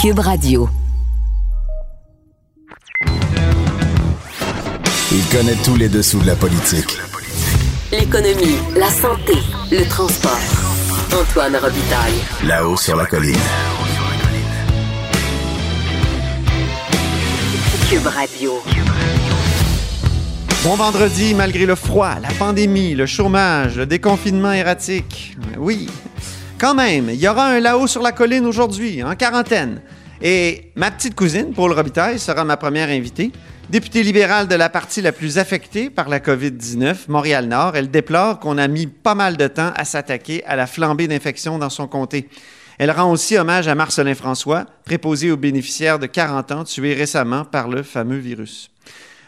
[0.00, 0.66] Cube Radio.
[5.12, 6.96] Il connaît tous les dessous de la politique.
[7.92, 9.34] L'économie, la santé,
[9.70, 10.40] le transport.
[11.12, 12.14] Antoine Robitaille.
[12.46, 13.36] Là-haut sur la colline.
[17.90, 18.52] Cube Radio.
[20.64, 25.36] Bon vendredi, malgré le froid, la pandémie, le chômage, le déconfinement erratique.
[25.58, 25.90] Oui,
[26.60, 29.80] quand même, il y aura un là-haut sur la colline aujourd'hui, en quarantaine.
[30.20, 33.32] Et ma petite cousine, Paul Robitaille, sera ma première invitée.
[33.70, 38.58] Députée libérale de la partie la plus affectée par la COVID-19, Montréal-Nord, elle déplore qu'on
[38.58, 42.28] a mis pas mal de temps à s'attaquer à la flambée d'infections dans son comté.
[42.78, 47.46] Elle rend aussi hommage à Marcelin François, préposé aux bénéficiaires de 40 ans tués récemment
[47.46, 48.70] par le fameux virus.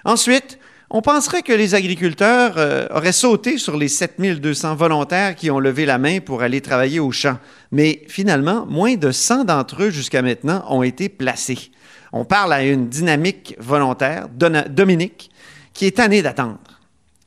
[0.04, 0.58] Ensuite,
[0.94, 5.86] on penserait que les agriculteurs euh, auraient sauté sur les 7200 volontaires qui ont levé
[5.86, 7.38] la main pour aller travailler au champ.
[7.72, 11.70] Mais finalement, moins de 100 d'entre eux jusqu'à maintenant ont été placés.
[12.12, 15.30] On parle à une dynamique volontaire, Dominique,
[15.72, 16.58] qui est tannée d'attendre.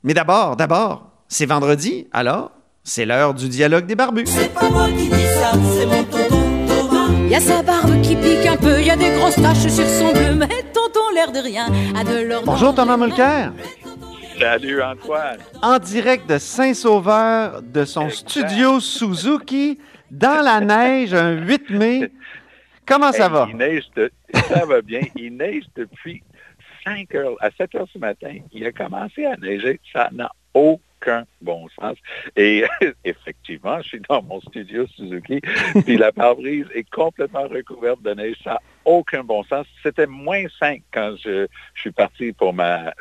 [0.04, 2.52] Mais d'abord, d'abord, c'est vendredi, alors
[2.84, 4.28] c'est l'heure du dialogue des barbus.
[4.28, 7.28] C'est pas moi qui dis ça, c'est mon tonton Thomas.
[7.28, 10.14] Y a sa barbe qui pique un peu, y a des grosses taches sur son
[10.14, 10.66] bleu, mais
[11.16, 12.46] l'air de rien a de.
[12.46, 13.54] Bonjour Thomas Mulcair.
[14.38, 15.40] Salut Antoine.
[15.62, 18.30] En direct de Saint-Sauveur, de son Exact.
[18.30, 19.80] studio Suzuki,
[20.12, 22.12] dans la neige, un 8 mai.
[22.86, 23.48] Comment ça Hey, va?
[23.50, 25.02] Il neige de- ça va bien.
[25.16, 26.22] Il neige depuis
[26.84, 27.36] 5 heures.
[27.40, 29.80] À 7 heures ce matin, il a commencé à neiger.
[29.94, 30.82] Ça n'a aucun
[31.42, 31.98] bon sens.
[32.36, 32.64] Et
[33.04, 35.42] effectivement, je suis dans mon studio Suzuki,
[35.86, 38.36] puis la pare-brise est complètement recouverte de neige.
[38.44, 39.66] Ça n'a aucun bon sens.
[39.84, 42.94] C'était moins 5 quand je, je suis parti pour ma,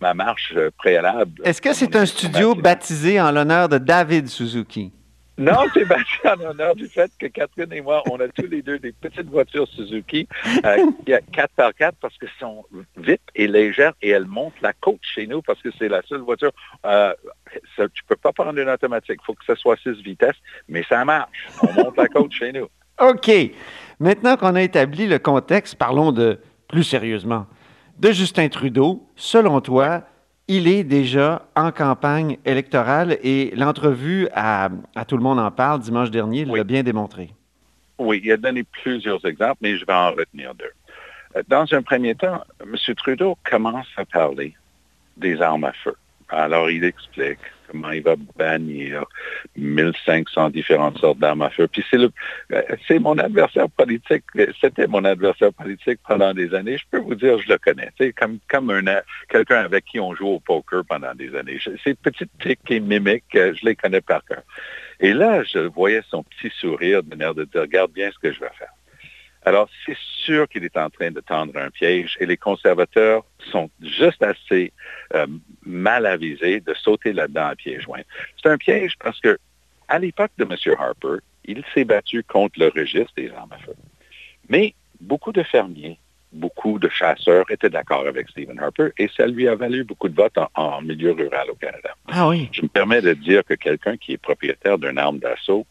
[0.00, 1.42] ma marche préalable.
[1.44, 4.92] Est-ce que c'est un studio baptisé en l'honneur de David Suzuki?
[5.38, 8.62] Non, c'est bâti en honneur du fait que Catherine et moi, on a tous les
[8.62, 10.26] deux des petites voitures Suzuki,
[10.64, 12.64] euh, qui a 4x4 parce qu'elles sont
[12.96, 16.20] vite et légères et elles montent la côte chez nous parce que c'est la seule
[16.20, 16.52] voiture.
[16.84, 17.12] Euh,
[17.76, 19.18] tu peux pas prendre une automatique.
[19.22, 20.36] Il faut que ce soit 6 vitesses,
[20.68, 21.30] mais ça marche.
[21.62, 22.68] On monte la côte chez nous.
[23.00, 23.30] OK.
[24.00, 26.38] Maintenant qu'on a établi le contexte, parlons de
[26.68, 27.46] plus sérieusement.
[27.98, 30.02] De Justin Trudeau, selon toi,
[30.48, 35.80] il est déjà en campagne électorale et l'entrevue à, à Tout le monde en parle
[35.80, 36.64] dimanche dernier l'a Oui.
[36.64, 37.30] bien démontré.
[37.98, 40.70] Oui, il a donné plusieurs exemples, mais je vais en retenir deux.
[41.36, 42.76] Euh, Dans un premier temps, M.
[42.96, 44.54] Trudeau commence à parler
[45.16, 45.94] des armes à feu.
[46.28, 47.38] Alors, il explique
[47.70, 49.04] comment il va bannir
[49.56, 51.68] 1500 différentes sortes d'armes à feu.
[51.68, 52.10] Puis c'est le,
[52.52, 54.24] euh, c'est mon adversaire politique.
[54.60, 56.78] C'était mon adversaire politique pendant des années.
[56.78, 57.90] Je peux vous dire, je le connais.
[57.98, 61.58] C'est comme, comme un, quelqu'un avec qui on joue au poker pendant des années.
[61.84, 64.42] Ces petites tics et mimiques, euh, je les connais par cœur.
[65.00, 68.32] Et là, je voyais son petit sourire de manière de dire, regarde bien ce que
[68.32, 68.75] je vais faire.
[69.46, 73.70] Alors, c'est sûr qu'il est en train de tendre un piège et les conservateurs sont
[73.80, 74.72] juste assez
[75.14, 75.28] euh,
[75.64, 78.02] mal avisés de sauter là-dedans à pieds joints.
[78.42, 79.38] C'est un piège parce que
[79.86, 80.74] à l'époque de M.
[80.76, 83.74] Harper, il s'est battu contre le registre des armes à feu.
[84.48, 86.00] Mais beaucoup de fermiers,
[86.32, 90.16] beaucoup de chasseurs étaient d'accord avec Stephen Harper et ça lui a valu beaucoup de
[90.16, 91.94] votes en, en milieu rural au Canada.
[92.08, 92.48] Ah oui.
[92.50, 95.64] Je me permets de dire que quelqu'un qui est propriétaire d'une arme d'assaut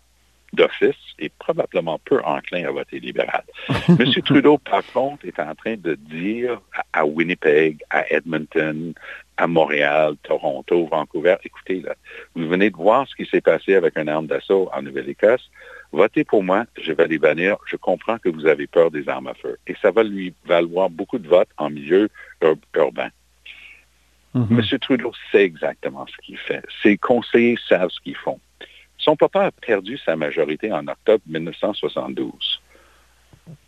[0.56, 3.44] d'office est probablement peu enclin à voter libéral.
[3.90, 4.12] M.
[4.24, 6.62] Trudeau, par contre, est en train de dire
[6.94, 8.94] à, Winnipeg, à Edmonton,
[9.38, 11.96] à Montréal, Toronto, Vancouver, écoutez, là,
[12.36, 15.50] vous venez de voir ce qui s'est passé avec une arme d'assaut en Nouvelle-Écosse.
[15.92, 17.58] Votez pour moi, je vais les bannir.
[17.68, 19.58] Je comprends que vous avez peur des armes à feu.
[19.68, 22.10] Et ça va lui valoir beaucoup de votes en milieu
[22.42, 23.10] ur- urbain.
[24.52, 24.62] M.
[24.82, 26.62] Trudeau sait exactement ce qu'il fait.
[26.84, 28.40] Ses conseillers savent ce qu'ils font.
[29.06, 32.60] Son papa a perdu sa majorité en octobre 1972.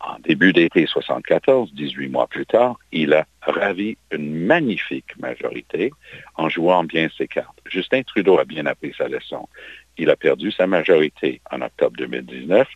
[0.00, 5.92] En début d'été 74, 18 mois plus tard, il a ravi une magnifique majorité
[6.34, 7.56] en jouant bien ses cartes.
[7.66, 9.48] Justin Trudeau a bien appris sa leçon.
[9.96, 12.66] Il a perdu sa majorité en octobre 2019.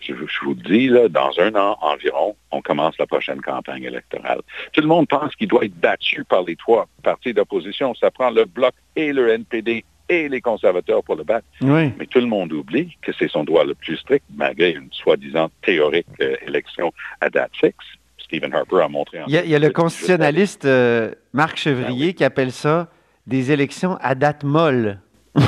[0.00, 3.42] Je, vous- je vous le dis, là, dans un an environ, on commence la prochaine
[3.42, 4.40] campagne électorale.
[4.72, 7.94] Tout le monde pense qu'il doit être battu par les trois partis d'opposition.
[7.94, 11.46] Ça prend le Bloc et le NPD et les conservateurs pour le battre.
[11.60, 11.92] Oui.
[11.98, 15.50] Mais tout le monde oublie que c'est son droit le plus strict, malgré une soi-disant
[15.62, 17.76] théorique euh, élection à date fixe.
[18.18, 19.20] Stephen Harper a montré...
[19.22, 22.52] en Il y a, il y a le constitutionnaliste euh, Marc Ben Chevrier qui appelle
[22.52, 22.88] ça
[23.26, 25.00] des élections à date molle.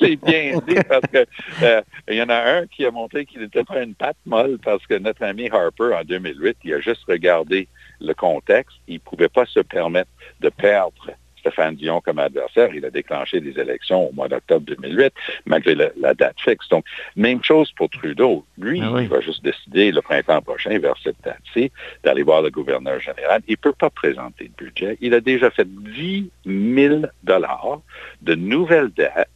[0.00, 1.26] c'est bien dit parce que
[1.62, 4.58] euh, il y en a un qui a montré qu'il n'était pas une patte molle
[4.62, 7.68] parce que notre ami Harper, en 2008, il a juste regardé
[8.00, 8.76] le contexte.
[8.88, 10.10] Il ne pouvait pas se permettre
[10.40, 11.10] de perdre
[11.40, 12.74] Stéphane Dion comme adversaire.
[12.74, 15.12] Il a déclenché des élections au mois d'octobre 2008,
[15.46, 16.68] malgré la, la, date fixe.
[16.68, 16.84] Donc,
[17.16, 18.44] même chose pour Trudeau.
[18.58, 19.02] Lui, Ah oui.
[19.04, 21.72] il va juste décider le printemps prochain, vers cette date-ci,
[22.04, 23.42] d'aller voir le gouverneur général.
[23.48, 24.96] Il ne peut pas présenter de budget.
[25.00, 27.80] Il a déjà fait 10 000 dollars
[28.22, 29.28] de nouvelles dettes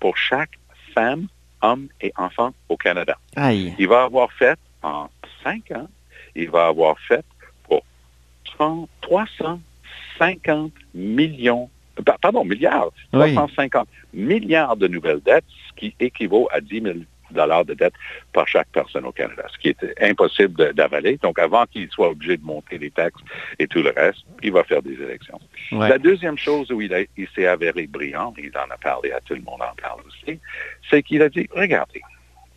[0.00, 0.58] pour chaque
[0.94, 1.26] femme,
[1.62, 3.16] homme et enfant au Canada.
[3.36, 3.74] Aïe.
[3.78, 5.08] Il va avoir fait en
[5.42, 5.88] cinq ans,
[6.34, 7.24] il va avoir fait
[7.68, 7.82] pour
[8.44, 8.88] 30
[10.18, 11.70] 350 millions,
[12.04, 13.34] pa- pardon, milliards, Oui.
[13.34, 16.94] 350 milliards de nouvelles dettes, ce qui équivaut à 10 000
[17.30, 17.92] dollars de dettes
[18.32, 21.18] par chaque personne au Canada, ce qui est impossible d'avaler.
[21.22, 23.20] Donc, avant qu'il soit obligé de monter les taxes
[23.58, 25.38] et tout le reste, il va faire des élections.
[25.72, 25.88] Ouais.
[25.90, 29.20] La deuxième chose où il, a- il s'est avéré brillant, il en a parlé à
[29.20, 30.38] tout le monde en parle aussi,
[30.88, 32.00] c'est qu'il a dit, regardez,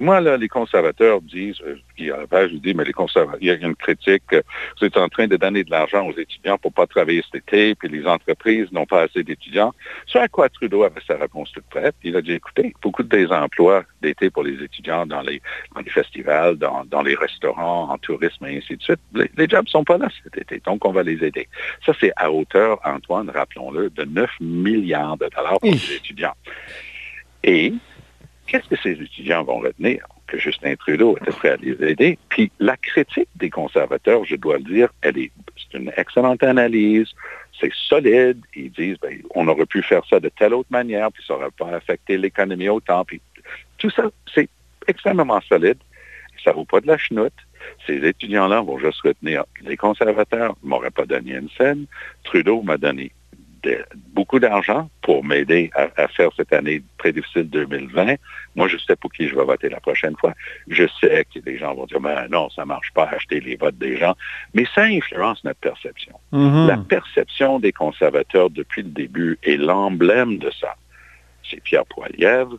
[0.01, 3.38] moi, là, les conservateurs disent, euh, qui à la page, je dis, mais les conservateurs,
[3.39, 4.42] il y a une critique, euh,
[4.80, 7.75] vous êtes en train de donner de l'argent aux étudiants pour pas travailler cet été,
[7.75, 9.74] puis les entreprises n'ont pas assez d'étudiants.
[10.07, 11.94] Ce à quoi Trudeau avait sa réponse toute prête.
[12.03, 15.39] Il a dit, écoutez, beaucoup des emplois d'été pour les étudiants dans les,
[15.75, 19.48] dans les festivals, dans, dans les restaurants, en tourisme et ainsi de suite, les, les
[19.48, 21.48] jobs sont pas là cet été, donc on va les aider.
[21.86, 26.33] Ça, c'est à hauteur, Antoine, rappelons-le, de 9 milliards de dollars pour les étudiants.
[27.44, 27.74] Et
[28.51, 30.06] qu'est-ce que ces étudiants vont retenir?
[30.27, 32.19] Que Justin Trudeau était prêt à les aider?
[32.27, 37.07] Puis la critique des conservateurs, je dois le dire, elle est, c'est une excellente analyse,
[37.57, 38.42] c'est solide.
[38.53, 41.51] Ils disent, ben, on aurait pu faire ça de telle autre manière, puis ça n'aurait
[41.57, 43.06] pas affecté l'économie autant.
[43.06, 43.21] Puis
[43.77, 44.50] tout ça, c'est
[44.86, 45.77] extrêmement solide.
[46.44, 47.33] Ça vaut pas de la chenoute.
[47.88, 51.86] Ces étudiants-là vont juste retenir les conservateurs ne m'auraient pas donné une scène.
[52.24, 53.12] Trudeau m'a donné
[53.63, 58.16] de- beaucoup d'argent pour m'aider à, à faire cette année très difficile 2020.
[58.56, 60.34] Moi, je sais pour qui je vais voter la prochaine fois.
[60.68, 63.78] Je sais que les gens vont dire, ben non, ça marche pas, acheter les votes
[63.78, 64.16] des gens.
[64.54, 66.13] Mais ça influence notre perception.
[66.31, 66.68] Mhm.
[66.68, 70.75] La perception des conservateurs depuis le début est l'emblème de ça.
[71.50, 72.58] C'est Pierre Poilièvre.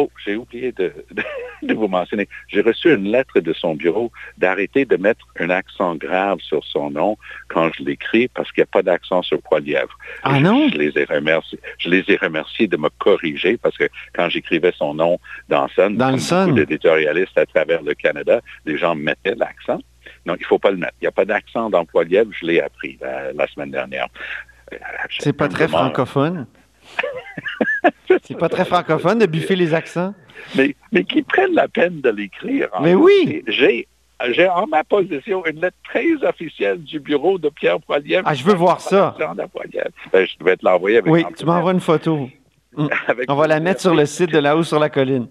[0.00, 1.24] Oh, j'ai oublié de, de-
[1.68, 2.28] de vous mentionner.
[2.46, 6.90] J'ai reçu une lettre de son bureau d'arrêter de mettre un accent grave sur son
[6.90, 7.16] nom
[7.48, 9.96] quand je l'écris parce qu'il n'y a pas d'accent sur Poilièvre.
[10.22, 10.68] Ah Je- non?
[10.72, 11.58] Je les ai remerciés.
[11.78, 15.18] Je les ai remerciés de me corriger parce que quand j'écrivais son nom
[15.48, 16.44] dans Sun, Dans le Sun.
[16.44, 19.80] beaucoup d'éditorialistes à travers le Canada, les gens mettaient l'accent.
[20.26, 20.94] Non, il ne faut pas le mettre.
[21.00, 22.30] Il n'y a pas d'accent dans Poilièvre.
[22.40, 24.06] Je l'ai appris la, la semaine dernière.
[24.72, 24.76] Euh,
[25.18, 26.46] C'est pas très francophone?
[28.24, 30.14] C'est pas très francophone de buffer les accents.
[30.56, 32.68] Mais, mais qui prennent la peine de l'écrire.
[32.80, 33.42] Mais oui.
[33.46, 33.86] J'ai,
[34.30, 38.22] j'ai en ma possession une lettre très officielle du bureau de Pierre Poilievre.
[38.26, 39.14] Ah, je veux voir ça.
[40.12, 42.28] Ben, je devais te l'envoyer avec Oui, tu m'envoies une photo.
[43.08, 45.28] avec- On va la mettre sur le site de là-haut sur la colline.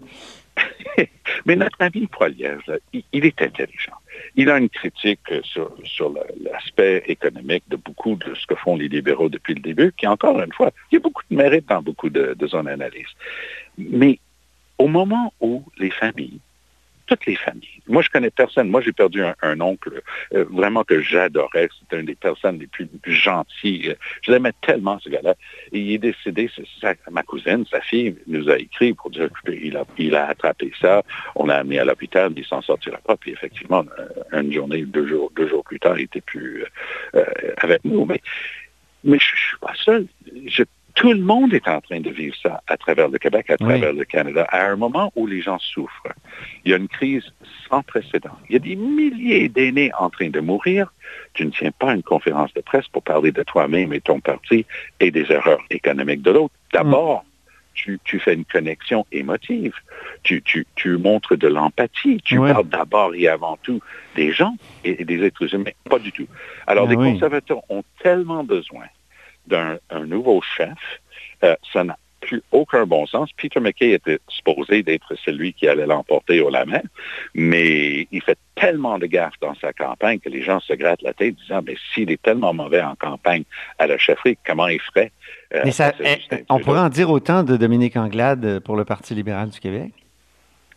[1.45, 3.93] Mais notre ami Poilievre, il, il est intelligent.
[4.37, 8.87] Il a une critique euh, sur, l'aspect économique de beaucoup de ce que font les
[8.87, 11.81] libéraux depuis le début, qui, encore une fois, il y a beaucoup de mérite dans
[11.81, 13.07] beaucoup de, de son analyse.
[13.77, 14.19] Mais
[14.77, 16.39] au moment où les familles,
[17.07, 20.01] toutes les familles, moi je connais personne, moi j'ai perdu un, oncle
[20.33, 25.09] euh, vraiment que j'adorais, c'était une des personnes les plus gentilles, je l'aimais tellement ce
[25.09, 25.35] gars-là,
[25.71, 26.49] il est décédé,
[27.11, 31.03] ma cousine, sa fille nous a écrit pour dire qu'il a, il a attrapé ça,
[31.35, 35.07] on l'a amené à l'hôpital, il s'en sortira pas, puis effectivement, euh, une journée, deux
[35.07, 36.65] jours, deux jours plus tard, il était plus
[37.15, 37.23] euh,
[37.57, 38.21] avec nous, mais,
[39.03, 40.07] je, je suis pas seul.
[40.97, 43.67] Tout le monde est en train de vivre ça à travers le Québec, à Oui.
[43.69, 46.07] travers le Canada, à un moment où les gens souffrent.
[46.65, 47.23] Il y a une crise
[47.69, 48.35] sans précédent.
[48.49, 50.91] Il y a des milliers d'aînés en train de mourir.
[51.33, 54.65] Tu ne tiens pas une conférence de presse pour parler de toi-même et ton parti
[54.99, 56.55] et des erreurs économiques de l'autre.
[56.73, 57.23] D'abord,
[57.75, 59.75] tu, tu fais une connexion émotive.
[60.23, 62.19] Tu, tu, tu montres de l'empathie.
[62.25, 62.51] Tu Ouais.
[62.51, 63.79] parles d'abord et avant tout
[64.15, 65.69] des gens et, et des êtres humains.
[65.87, 66.25] Pas du tout.
[66.65, 67.13] Alors, Ah les oui.
[67.13, 68.85] conservateurs ont tellement besoin
[69.47, 70.77] d'un un nouveau chef,
[71.43, 73.29] euh, ça n'a plus aucun bon sens.
[73.37, 76.81] Peter McKay était supposé d'être celui qui allait l'emporter au la main,
[77.33, 81.13] mais il fait tellement de gaffes dans sa campagne que les gens se grattent la
[81.13, 83.43] tête disant, mais s'il est tellement mauvais en campagne
[83.77, 85.11] à la chefferie, comment il ferait?
[85.53, 86.17] euh, Mais ça, eh,
[86.49, 89.93] on pourrait en dire autant de Dominique Anglade pour le Parti libéral du Québec?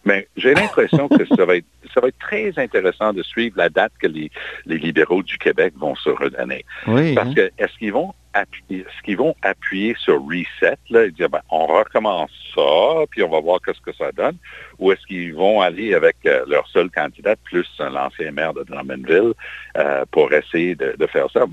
[0.05, 3.69] Mais j'ai l'impression que ça va, être, ça va être très intéressant de suivre la
[3.69, 4.31] date que les,
[4.67, 6.65] les libéraux du Québec vont se redonner.
[6.87, 7.15] Oui.
[7.15, 7.35] Parce hein.
[7.35, 11.41] que est-ce qu'ils vont appuyer, est-ce qu'ils vont appuyer sur reset là, et dire ben,
[11.51, 14.37] on recommence ça, puis on va voir qu'est-ce que ça donne,
[14.79, 19.33] ou est-ce qu'ils vont aller avec euh, leur seul candidat plus l'ancien maire de Drummondville
[19.77, 21.45] euh, pour essayer de, de faire ça?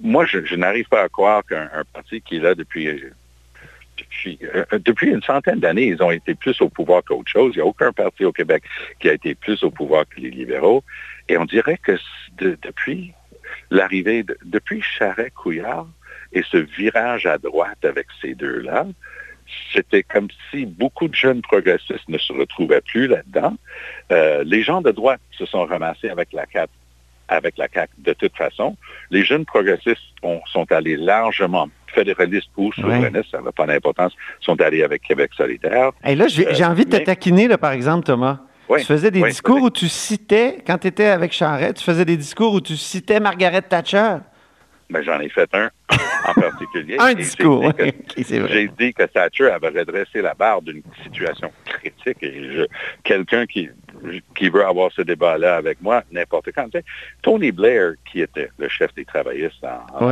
[0.00, 3.10] Moi, je, je n'arrive pas à croire qu'un un parti qui est là depuis euh,
[4.00, 7.52] depuis, euh, depuis une centaine d'années, ils ont été plus au pouvoir qu'autre chose.
[7.54, 8.62] Il n'y a aucun parti au Québec
[8.98, 10.82] qui a été plus au pouvoir que les libéraux.
[11.28, 11.96] Et on dirait que
[12.38, 13.12] depuis
[13.70, 15.86] l'arrivée, de- depuis Charret-Couillard,
[16.32, 18.86] Et ce virage à droite avec ces deux-là,
[19.72, 23.56] c'était comme si beaucoup de jeunes progressistes ne se retrouvaient plus là-dedans.
[24.12, 26.70] Euh, les gens de droite se sont ramassés avec la CAQ
[27.30, 28.76] avec la CAQ de toute façon.
[29.10, 30.00] Les jeunes progressistes
[30.52, 35.90] sont allés largement fédéralistes ou souverainistes, ça n'a pas d'importance, sont allés avec Québec solidaire.
[36.04, 38.38] Et là, j'ai envie de te taquiner, là, par exemple, Thomas.
[38.78, 42.16] tu faisais des discours où tu citais, quand tu étais avec Charest, tu faisais des
[42.16, 44.18] discours où tu citais Margaret Thatcher.
[44.90, 45.70] Ben, J'en ai fait un
[46.26, 46.96] en particulier.
[46.98, 47.72] un discours,
[48.16, 52.24] J'ai dit que Thatcher avait redressé la barre d'une situation critique
[53.04, 53.68] quelqu'un qui,
[54.34, 56.68] qui veut avoir ce débat-là avec moi, n'importe quand.
[57.22, 60.10] Tony Blair, qui était le chef des travaillistes en,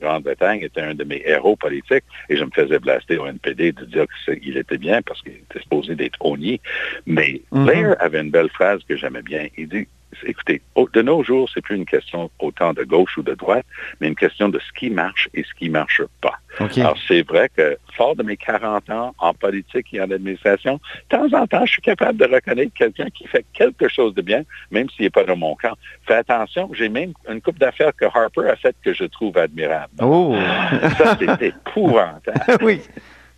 [0.00, 3.84] Grande-Bretagne était un de mes héros politiques et je me faisais blaster au NPD de
[3.84, 6.60] dire qu'il était bien parce qu'il était supposé d'être honni.
[7.06, 7.64] Mais mm-hmm.
[7.64, 9.48] Blair avait une belle phrase que j'aimais bien.
[9.56, 9.88] Il dit
[10.24, 10.62] écoutez,
[10.94, 13.66] de nos jours, c'est plus une question autant de gauche ou de droite,
[14.00, 16.34] mais une question de ce qui marche et ce qui ne marche pas.
[16.58, 21.16] Alors, c'est vrai que, fort de mes 40 ans en politique et en administration, de
[21.16, 24.42] temps en temps, je suis capable de reconnaître quelqu'un qui fait quelque chose de bien,
[24.70, 25.74] même s'il n'est pas dans mon camp.
[26.06, 29.92] Fais attention, j'ai même une coupe d'affaires que Harper a faite que je trouve admirable.
[30.00, 30.36] Oh!
[30.96, 32.58] Ça, c'est épouvantable.
[32.62, 32.80] oui.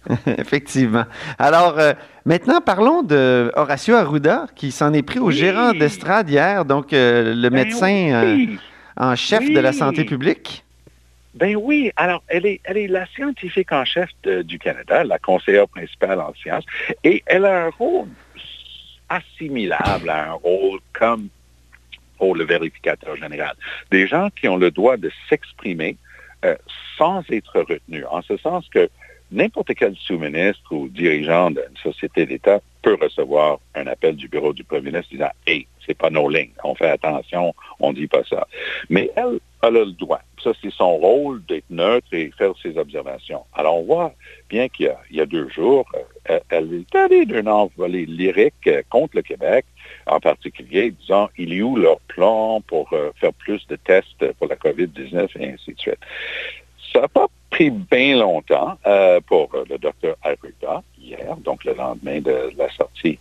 [0.38, 1.04] Effectivement.
[1.38, 1.92] Alors, euh,
[2.24, 7.34] maintenant, parlons de Horacio Arruda, qui s'en est pris au gérant d'estrade hier, donc euh,
[7.34, 8.46] le ben médecin euh,
[8.96, 10.64] en chef de la santé publique.
[11.34, 15.68] Ben oui, alors elle est, elle est la scientifique en chef du Canada, la conseillère
[15.68, 16.64] principale en sciences,
[17.04, 18.08] et elle a un rôle
[19.08, 21.28] assimilable à un rôle comme
[22.18, 23.54] oh, le vérificateur général.
[23.92, 25.96] Des gens qui ont le droit de s'exprimer
[26.98, 28.88] sans être retenus, en ce sens que
[29.32, 34.64] n'importe quel sous-ministre ou dirigeant d'une société d'État peut recevoir un appel du bureau du
[34.64, 38.46] premier ministre disant Hey, c'est pas nos lignes, on fait attention, on dit pas ça.
[38.88, 40.20] Mais elle, elle a le droit.
[40.42, 43.44] Ça, c'est son rôle d'être neutre et faire ses observations.
[43.54, 44.14] Alors, on voit
[44.48, 45.86] bien qu'il y, a deux jours,
[46.30, 49.66] euh, elle est allée d'un envolée lyrique euh, contre le Québec,
[50.06, 54.32] en particulier, disant il y a où leur plan pour euh, faire plus de tests
[54.38, 55.98] pour la COVID-19 et ainsi de suite.
[56.92, 57.26] Ça n'a pas
[57.60, 63.18] pris bien longtemps euh, pour le docteur Arruda hier, donc le lendemain de la sortie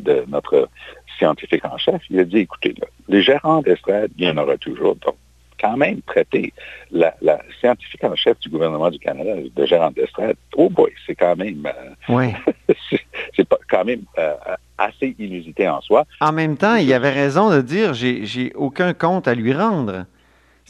[0.00, 0.70] de notre
[1.18, 2.00] scientifique en chef.
[2.08, 2.74] Il a dit, écoutez,
[3.08, 4.96] les gérants d'estrade, il y en aura toujours.
[4.96, 5.16] Donc,
[5.60, 6.52] quand même traiter
[6.90, 7.14] la,
[7.60, 11.70] scientifique en chef du gouvernement du Canada de gérant d'estrade, oh boy, c'est quand même,
[12.08, 12.30] euh,
[13.36, 14.34] c'est quand même euh,
[14.78, 16.06] assez inusité en soi.
[16.22, 20.06] En même temps, il avait raison de dire, j'ai aucun compte à lui rendre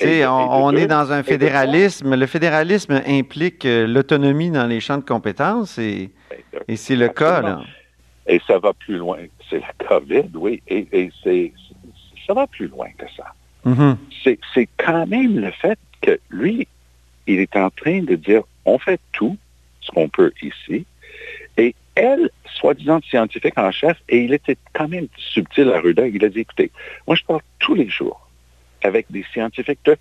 [0.03, 2.15] on, est dans un fédéralisme.
[2.15, 6.11] Le fédéralisme implique euh, l'autonomie dans les champs de compétences et,
[6.69, 7.41] et c'est le cas.
[7.41, 7.61] Là.
[8.27, 9.19] Et ça va plus loin.
[9.51, 10.63] C'est la COVID, oui.
[10.69, 11.53] Et, c'est,
[12.27, 13.35] ça va plus loin que ça.
[13.67, 14.37] Mm-hmm.
[14.55, 16.67] C'est quand même le fait que lui,
[17.27, 19.37] il est en train de dire on fait tout
[19.81, 20.87] ce qu'on peut ici.
[21.57, 26.25] Et elle, soi-disant scientifique en chef, et il était quand même subtil à Ruda, il
[26.25, 26.71] a dit écoutez,
[27.07, 28.24] moi je parle tous les jours
[28.85, 29.97] avec des scientifiques de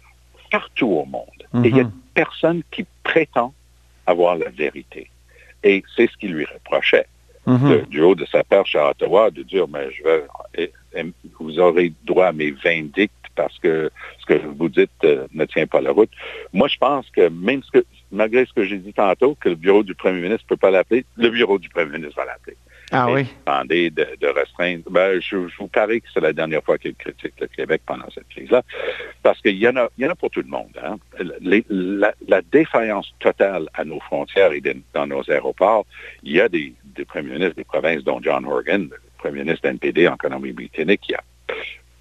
[0.51, 1.65] partout au monde.
[1.65, 1.91] Et il y a mhm.
[2.13, 3.53] personne qui prétend
[4.05, 5.09] avoir la vérité.
[5.63, 7.07] Et c'est ce qu'il lui reprochait.
[7.45, 7.81] Mhm.
[7.89, 10.23] du haut de sa perche à Ottawa, de dire, mais je vais,
[10.57, 11.03] eh, eh,
[11.41, 15.67] vous aurez droit à mes vindictes parce que ce que vous dites euh, ne tient
[15.67, 16.11] pas la route.
[16.53, 19.55] Moi, je pense que même ce que, malgré ce que j'ai dit tantôt, que le
[19.55, 22.55] bureau du premier ministre ne peut pas l'appeler, le bureau du premier ministre va l'appeler.
[22.95, 23.25] Ah oui.
[23.47, 24.83] Demander de, restreindre.
[24.89, 28.27] Ben, je, vous parie que c'est la dernière fois qu'il critique le Québec pendant cette
[28.29, 28.61] crise-là.
[29.23, 30.71] Parce qu'il y, en a, il y en a pour tout le monde.
[30.83, 30.97] Hein.
[31.49, 34.61] la, défaillance totale à nos frontières et
[34.93, 35.87] dans nos aéroports,
[36.21, 36.73] il y a des,
[37.07, 41.23] premiers ministres des provinces, dont John Horgan, le premier ministre NPD en Colombie-Britannique, qui a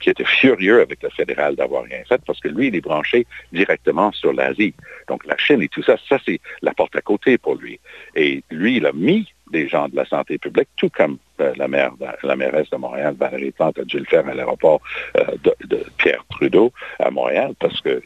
[0.03, 3.25] qui était furieux avec le fédéral d'avoir rien fait parce que lui, il est branché
[3.53, 4.75] directement sur l'Asie.
[5.07, 7.79] Donc la Chine et tout ça, ça c'est la porte à côté pour lui.
[8.17, 11.69] Et lui, il a mis des gens de la santé publique, tout comme euh, la,
[11.69, 11.93] maire,
[12.23, 14.81] la mairesse de Montréal, Valérie Plante, a dû le faire à l'aéroport
[15.17, 18.03] euh, de, Pierre Trudeau à Montréal, parce que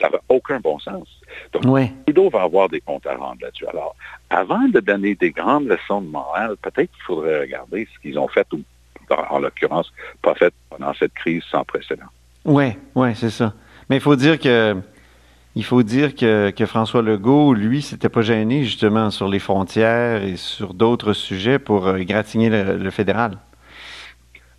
[0.00, 1.06] ça n'a aucun bon sens.
[1.52, 1.62] Donc,
[2.06, 3.66] Trudeau va avoir des comptes à rendre là-dessus.
[3.66, 3.94] Alors,
[4.30, 8.28] avant de donner des grandes leçons de Montréal, peut-être qu'il faudrait regarder ce qu'ils ont
[8.28, 8.60] fait, ou
[9.30, 12.10] en l'occurrence, pas fait pendant cette crise sans précédent.
[12.44, 13.52] Oui, oui, c'est ça.
[13.88, 14.76] Mais il faut dire que
[15.56, 20.36] il faut dire que, François Legault, lui, s'était pas gêné justement sur les frontières et
[20.36, 23.38] sur d'autres sujets pour euh, gratigner le, fédéral.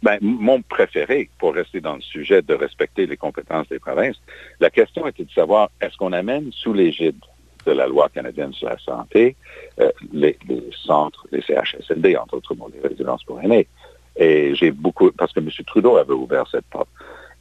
[0.02, 4.20] Ben, mon préféré, pour rester dans le sujet de respecter les compétences des provinces,
[4.60, 7.20] la question était de savoir est-ce qu'on amène sous l'égide
[7.68, 9.36] de la loi canadienne sur la santé
[9.80, 10.36] euh, les,
[10.72, 13.68] centres, les CHSLD, entre autres, les résidences pour aînés?
[14.16, 15.50] Et j'ai beaucoup, parce que M.
[15.68, 16.90] Trudeau avait ouvert cette porte.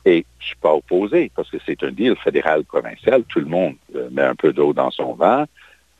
[0.07, 3.25] Et je ne suis pas opposé parce que c'est un deal fédéral-provincial.
[3.25, 5.47] Tout le monde euh, met un peu d'eau dans son vin.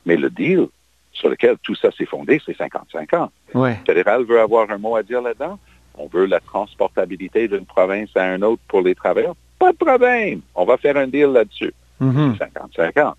[0.07, 0.69] Mais le deal
[1.13, 3.31] sur lequel tout ça s'est fondé, c'est 55 ans.
[3.53, 3.77] Ouais.
[3.81, 5.59] Le fédéral veut avoir un mot à dire là-dedans.
[5.99, 9.35] On veut la transportabilité d'une province à une autre pour les travailleurs.
[9.59, 10.41] Pas de problème.
[10.55, 11.73] On va faire un deal là-dessus.
[11.99, 12.37] Mhm.
[12.39, 13.15] 55 ans.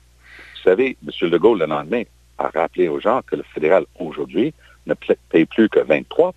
[0.56, 1.29] Vous savez, M.
[1.29, 2.03] Legault, le lendemain,
[2.38, 4.53] a rappelé aux gens que le fédéral, aujourd'hui,
[4.86, 4.94] ne
[5.29, 6.34] paye plus que 23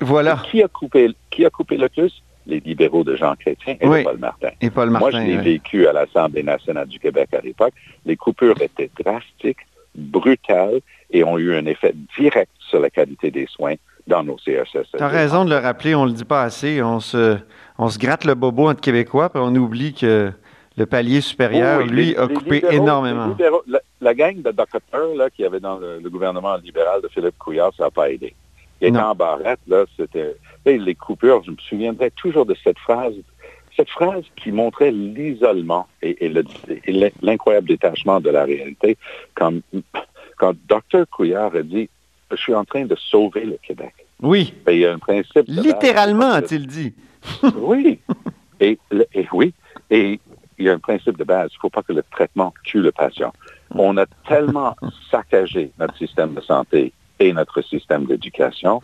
[0.00, 0.38] Voilà.
[0.44, 2.22] Et Qui a coupé, qui a coupé le plus?
[2.46, 3.98] Les libéraux de Jean Chrétien et Oui.
[4.00, 4.48] de Paul Martin.
[4.60, 5.22] Et Paul Moi, Martin.
[5.24, 7.74] je l'ai vécu à l'Assemblée nationale du Québec à l'époque.
[8.04, 9.58] Les coupures étaient drastiques,
[9.94, 13.74] brutales et ont eu un effet direct sur la qualité des soins
[14.06, 14.86] dans nos CHS.
[14.96, 16.82] T'as raison de le rappeler, on le dit pas assez.
[16.82, 17.36] On se,
[17.78, 20.30] on se gratte le bobo entre Québécois, puis on oublie que
[20.76, 23.24] le palier supérieur, Oui, lui, les- a coupé énormément.
[23.26, 26.56] les libéraux- la, la gang de docteurs là, qu'il y avait dans le, le gouvernement
[26.58, 28.34] libéral de Philippe Couillard, ça n'a pas aidé.
[28.80, 30.36] Il était en barrette, là, c'était...
[30.66, 33.14] les coupures, je me souviendrai toujours de cette phrase,
[33.76, 36.44] cette phrase qui montrait l'isolement et, et le-
[36.84, 38.96] et l'in- l'incroyable détachement de la réalité.
[39.34, 39.52] Quand,
[40.38, 41.88] quand Dr Couillard a dit
[42.30, 44.52] «Je suis en train de sauver le Québec Oui,».
[44.66, 45.44] Ben, Il y a un principe...
[45.46, 46.94] littéralement, a-t-il dit.
[47.56, 47.98] oui.
[48.60, 48.78] Et
[49.32, 49.52] oui.
[49.90, 50.20] Et
[50.58, 51.50] il y a un principe de base.
[51.52, 53.32] Il ne faut pas que le traitement tue le patient.
[53.70, 54.74] On a tellement
[55.10, 58.82] saccagé notre système de santé et notre système d'éducation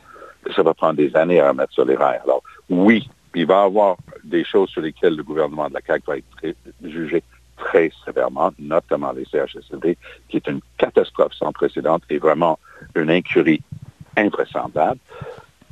[0.55, 2.21] ça va prendre des années à remettre sur les rails.
[2.25, 6.05] Alors, oui, il va y avoir des choses sur lesquelles le gouvernement de la CAQ
[6.07, 7.23] va être jugé
[7.57, 9.97] très sévèrement, notamment les CHSLD,
[10.29, 12.59] qui est une catastrophe sans précédent et vraiment
[12.97, 13.63] une incurie
[14.17, 14.99] invraisemblable.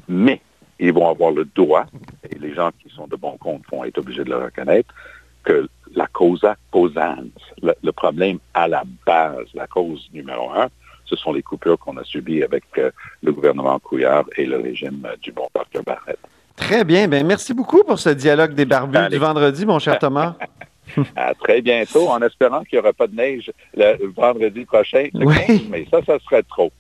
[0.09, 0.41] Mais
[0.79, 1.87] ils vont avoir le droit,
[2.31, 4.95] et les gens qui sont de bon compte vont être obligés de le reconnaître,
[5.43, 7.29] que la causa causans,
[7.63, 10.69] le, le problème à la base, la cause numéro un,
[11.11, 12.91] ce sont les coupures qu'on a subies avec euh,
[13.23, 16.19] le gouvernement Couillard et le régime euh, du bon Dr Barrett.
[16.57, 17.09] Très bien.
[17.09, 19.17] Ben, merci beaucoup pour ce dialogue des barbus Allez.
[19.17, 20.37] du vendredi, mon cher Thomas.
[21.17, 25.27] À très bientôt, en espérant qu'il n'y aura pas de neige le vendredi prochain, le
[25.27, 25.37] Oui.
[25.47, 26.73] 15, mais ça, ça serait trop.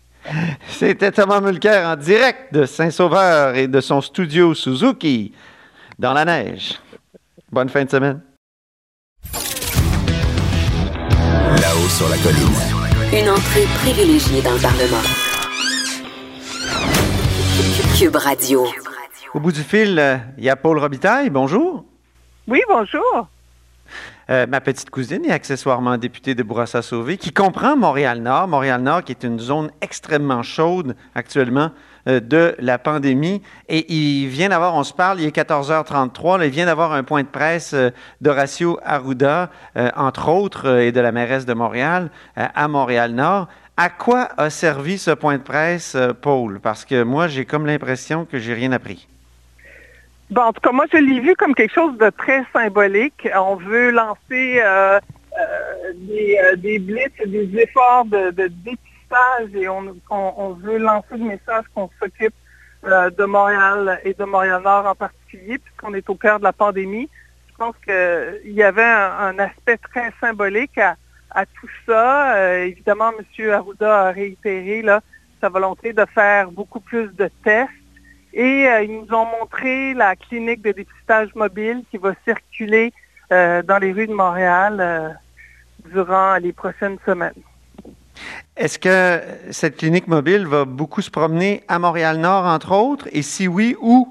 [0.69, 5.33] C'était Thomas Mulcair en direct de Saint-Sauveur et de son studio Suzuki
[5.99, 6.79] dans la neige.
[7.51, 8.21] Bonne fin de semaine.
[11.63, 12.70] Là-haut sur la colline.
[13.13, 15.03] Une entrée privilégiée dans le Parlement.
[17.99, 18.65] Cube Radio.
[19.35, 21.29] Au bout du fil, euh, il y a Paul Robitaille.
[21.29, 21.85] Bonjour.
[22.47, 23.27] Oui, bonjour.
[24.31, 28.47] Euh, ma petite cousine est accessoirement députée de Bourassa-Sauvé, qui comprend Montréal-Nord.
[28.47, 31.73] Montréal-Nord, qui est une zone extrêmement chaude actuellement
[32.07, 33.43] de la pandémie.
[33.69, 37.03] Et il vient d'avoir, on se parle, il est 14h33, là, il vient d'avoir un
[37.03, 41.55] point de presse euh, d'Horacio Arruda, euh, entre autres, euh, et de la mairesse de
[41.55, 43.49] Montréal, euh, à Montréal-Nord.
[43.77, 46.61] À quoi a servi ce point de presse, euh, Paul?
[46.61, 49.09] Parce que moi, j'ai comme l'impression que j'ai rien appris.
[50.31, 53.29] Bon, en tout cas, moi, je l'ai vu comme quelque chose de très symbolique.
[53.35, 55.01] On veut lancer euh,
[55.39, 58.51] euh, des, euh, des blitz, des efforts de, de
[59.55, 62.35] et on, veut lancer le message qu'on s'occupe
[62.85, 67.09] euh, de Montréal et de Montréal-Nord en particulier, puisqu'on est au cœur de la pandémie.
[67.51, 70.97] Je pense qu'il y avait un, aspect très symbolique à,
[71.61, 72.37] tout ça.
[72.37, 73.51] Euh, évidemment, M.
[73.51, 74.85] Arruda a réitéré
[75.41, 77.71] sa volonté de faire beaucoup plus de tests.
[78.33, 82.93] Et euh, ils nous ont montré la clinique de dépistage mobile qui va circuler
[83.31, 85.17] dans les rues de Montréal
[85.85, 87.33] durant les prochaines semaines.
[88.57, 93.09] Est-ce que cette clinique mobile va beaucoup se promener à Montréal-Nord, entre autres?
[93.13, 94.09] Et si oui, où?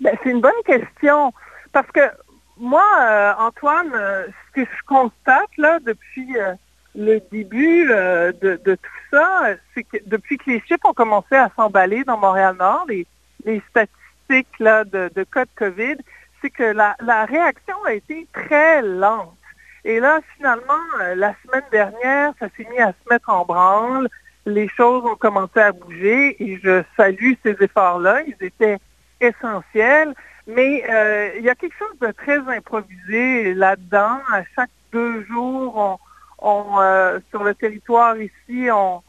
[0.00, 1.32] Ben, c'est une bonne question
[1.72, 2.00] parce que
[2.58, 5.50] moi, euh, Antoine, euh, ce que je constate
[5.84, 6.54] depuis euh,
[6.94, 12.04] le début de, tout ça, c'est que depuis que les chiffres ont commencé à s'emballer
[12.04, 13.06] dans Montréal-Nord, les,
[13.70, 15.96] statistiques de, cas de COVID,
[16.40, 19.34] c'est que la réaction a été très lente.
[19.86, 24.08] Et là, finalement, euh, la semaine dernière, ça s'est mis à se mettre en branle.
[24.44, 28.22] Les choses ont commencé à bouger et je salue ces efforts-là.
[28.22, 28.78] Ils étaient
[29.20, 30.12] essentiels.
[30.48, 34.18] Mais euh, il y a quelque chose de très improvisé là-dedans.
[34.32, 36.00] À chaque deux jours,
[36.42, 39.02] euh, sur le territoire ici, on,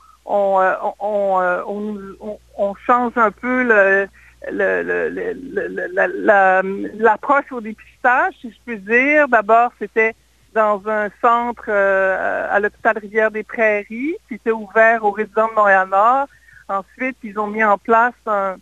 [2.85, 3.63] change un peu
[6.99, 9.27] l'approche au dépistage, si je puis dire.
[9.27, 10.13] D'abord, c'était
[10.57, 16.27] dans un centre euh, à l'hôpital Rivière-des-Prairies qui était ouvert aux résidents de Montréal-Nord.
[16.67, 18.55] Ensuite, ils ont mis en place un,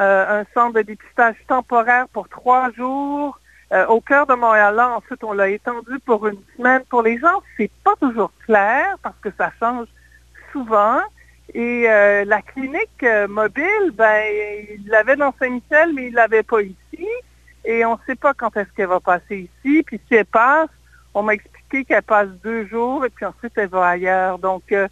[0.00, 3.38] euh, centre de dépistage temporaire pour trois jours
[3.72, 4.96] euh, au cœur de Montréal-Nord.
[4.96, 6.82] Ensuite, on l'a étendu pour une semaine.
[6.90, 9.86] Pour les gens, c'est pas toujours clair parce que ça change
[10.50, 10.98] souvent.
[11.54, 11.84] Et
[12.26, 14.20] la clinique mobile, ben,
[14.76, 17.06] il l'avait dans Saint-Michel, mais il l'avait pas ici.
[17.64, 19.84] et on ne sait pas quand est-ce qu'elle va passer ici.
[19.84, 20.68] Puis si elle passe,
[21.16, 24.38] on m'a expliqué qu'elle passe deux jours et puis ensuite elle va ailleurs.
[24.38, 24.86] Donc, euh,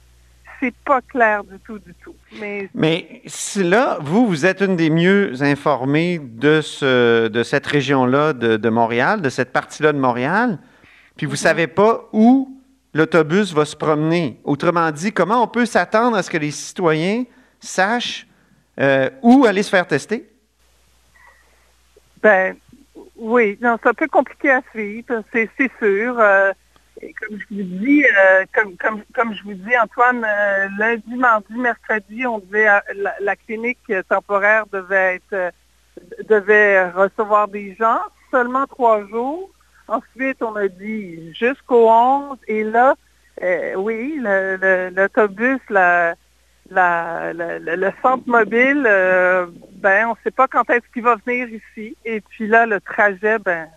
[0.58, 2.14] c'est pas clair du tout, du tout.
[2.40, 3.22] Mais,
[3.56, 8.68] là, vous, vous êtes une des mieux informées de, ce, de cette région-là de, de
[8.70, 10.58] Montréal, de cette partie-là de Montréal,
[11.16, 12.58] puis vous ne savez pas où
[12.94, 14.40] l'autobus va se promener.
[14.44, 17.24] Autrement dit, comment on peut s'attendre à ce que les citoyens
[17.60, 18.26] sachent
[18.80, 20.30] euh, où aller se faire tester?
[22.24, 22.56] ben,
[23.16, 26.18] oui, non, c'est un peu compliqué à suivre, c'est sûr.
[26.18, 26.52] Euh,
[27.20, 31.54] comme je vous dis, euh, comme, comme, comme je vous dis, Antoine, euh, lundi, mardi,
[31.54, 35.52] mercredi, on devait la, la clinique temporaire devait être
[36.28, 38.00] devait recevoir des gens,
[38.32, 39.50] seulement trois jours.
[39.86, 42.38] Ensuite, on a dit jusqu'au 11.
[42.48, 42.96] Et là,
[43.76, 46.14] oui, l'autobus, la,
[46.70, 48.88] la, le centre mobile,
[49.84, 51.94] ben, on ne sait pas quand est-ce qu'il va venir ici.
[52.06, 53.68] Et puis là, le trajet, ben,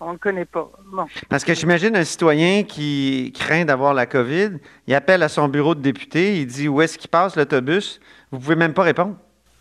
[0.00, 0.68] on ne le connaît pas.
[0.92, 1.06] Bon.
[1.28, 5.76] Parce que j'imagine un citoyen qui craint d'avoir la COVID, il appelle à son bureau
[5.76, 8.00] de député, il dit où est-ce qu'il passe l'autobus?
[8.32, 9.14] Vous pouvez même pas répondre.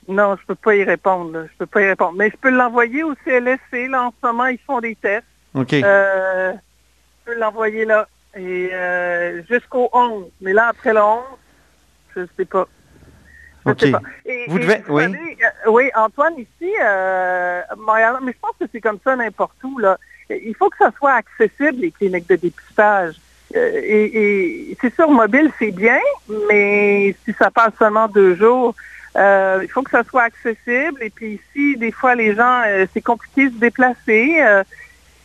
[0.07, 1.31] Non, je peux pas y répondre.
[1.31, 1.45] là.
[1.45, 2.13] Je peux pas y répondre.
[2.17, 3.87] Mais je peux l'envoyer au CLSC.
[3.87, 5.27] Là, en ce moment, ils font des tests.
[5.53, 5.73] OK.
[5.73, 8.07] Euh, je peux l'envoyer là.
[8.35, 10.25] Et euh, jusqu'au 11.
[10.41, 11.19] Mais là, après le 11,
[12.15, 12.67] je sais pas.
[13.67, 13.79] Je OK.
[13.81, 14.01] sais pas.
[14.25, 15.03] Et- Vous et devez- oui.
[15.03, 19.55] savez, euh, oui, Antoine, ici, euh, Montréal, mais je pense que c'est comme ça n'importe
[19.63, 19.77] où.
[19.79, 19.97] Là.
[20.29, 23.15] Il faut que ça soit accessible, les cliniques de dépistage.
[23.55, 25.99] Euh, et et c'est sûr, mobile, c'est bien,
[26.49, 28.75] mais si ça passe seulement deux jours,
[29.15, 31.01] euh, il faut que ça soit accessible.
[31.01, 34.37] Et puis ici, des fois, les gens, euh, c'est compliqué de se déplacer.
[34.41, 34.63] Euh,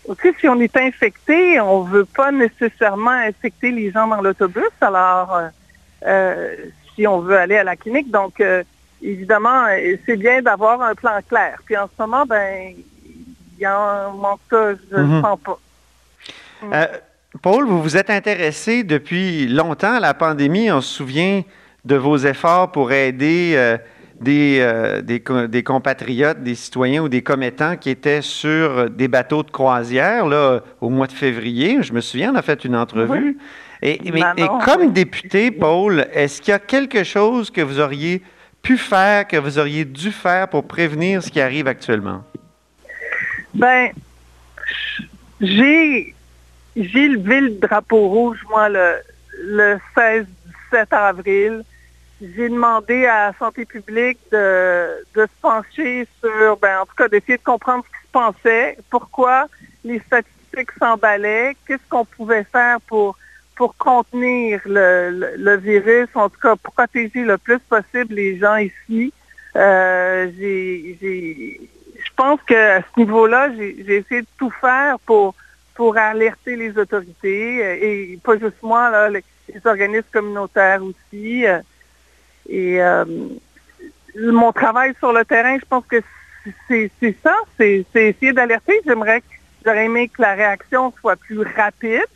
[0.07, 4.71] aussi, si on est infecté, on veut pas nécessairement infecter les gens dans l'autobus.
[4.81, 5.37] Alors,
[6.95, 8.63] si on veut aller à la clinique, donc euh,
[9.03, 11.59] évidemment, euh, c'est bien d'avoir un plan clair.
[11.65, 12.75] Puis en ce moment, ben,
[13.59, 15.23] il y en manque ça, je ne Mhm.
[15.23, 15.59] sens pas.
[16.73, 16.87] Euh,
[17.41, 20.71] Paul, vous vous êtes intéressé depuis longtemps à la pandémie.
[20.71, 21.43] On se souvient
[21.85, 23.77] de vos efforts pour aider euh,
[24.21, 29.51] des, euh, des compatriotes, des citoyens ou des commettants qui étaient sur des bateaux de
[29.51, 31.83] croisière là, au mois de février.
[31.83, 33.37] Je me souviens, on a fait une entrevue.
[33.83, 37.81] Et, mais- et Manon, comme député, Paul, est-ce qu'il y a quelque chose que vous
[37.81, 38.23] auriez
[38.63, 42.23] pu faire, que vous auriez dû faire pour prévenir ce qui arrive actuellement?
[43.55, 43.91] Ben,
[45.41, 46.15] j'ai
[46.77, 48.95] j'ai levé le drapeau rouge, moi, le,
[49.43, 50.27] le 16-17
[50.91, 51.65] avril.
[52.21, 57.09] J'ai demandé à la santé publique de, de se pencher sur, ben, en tout cas,
[57.09, 59.49] d'essayer de comprendre ce qui se passait, pourquoi
[59.85, 63.19] les statistiques s'emballaient, qu'est-ce qu'on pouvait faire pour
[63.63, 69.13] pour contenir le, virus, en tout cas protéger le plus possible les gens ici.
[69.55, 75.37] Euh, j'ai, je pense qu'à ce niveau-là, j'ai, essayé de tout faire pour
[75.77, 79.23] pour alerter les autorités et pas juste moi, là, les,
[79.65, 81.45] organismes communautaires aussi.
[82.49, 83.05] et euh,
[84.17, 86.03] mon travail sur le terrain, je pense que
[86.67, 86.91] c'est,
[87.23, 88.81] ça, c'est, essayer d'alerter.
[88.85, 89.23] J'aimerais
[89.65, 92.13] j'aurais aimé que la réaction soit plus rapide,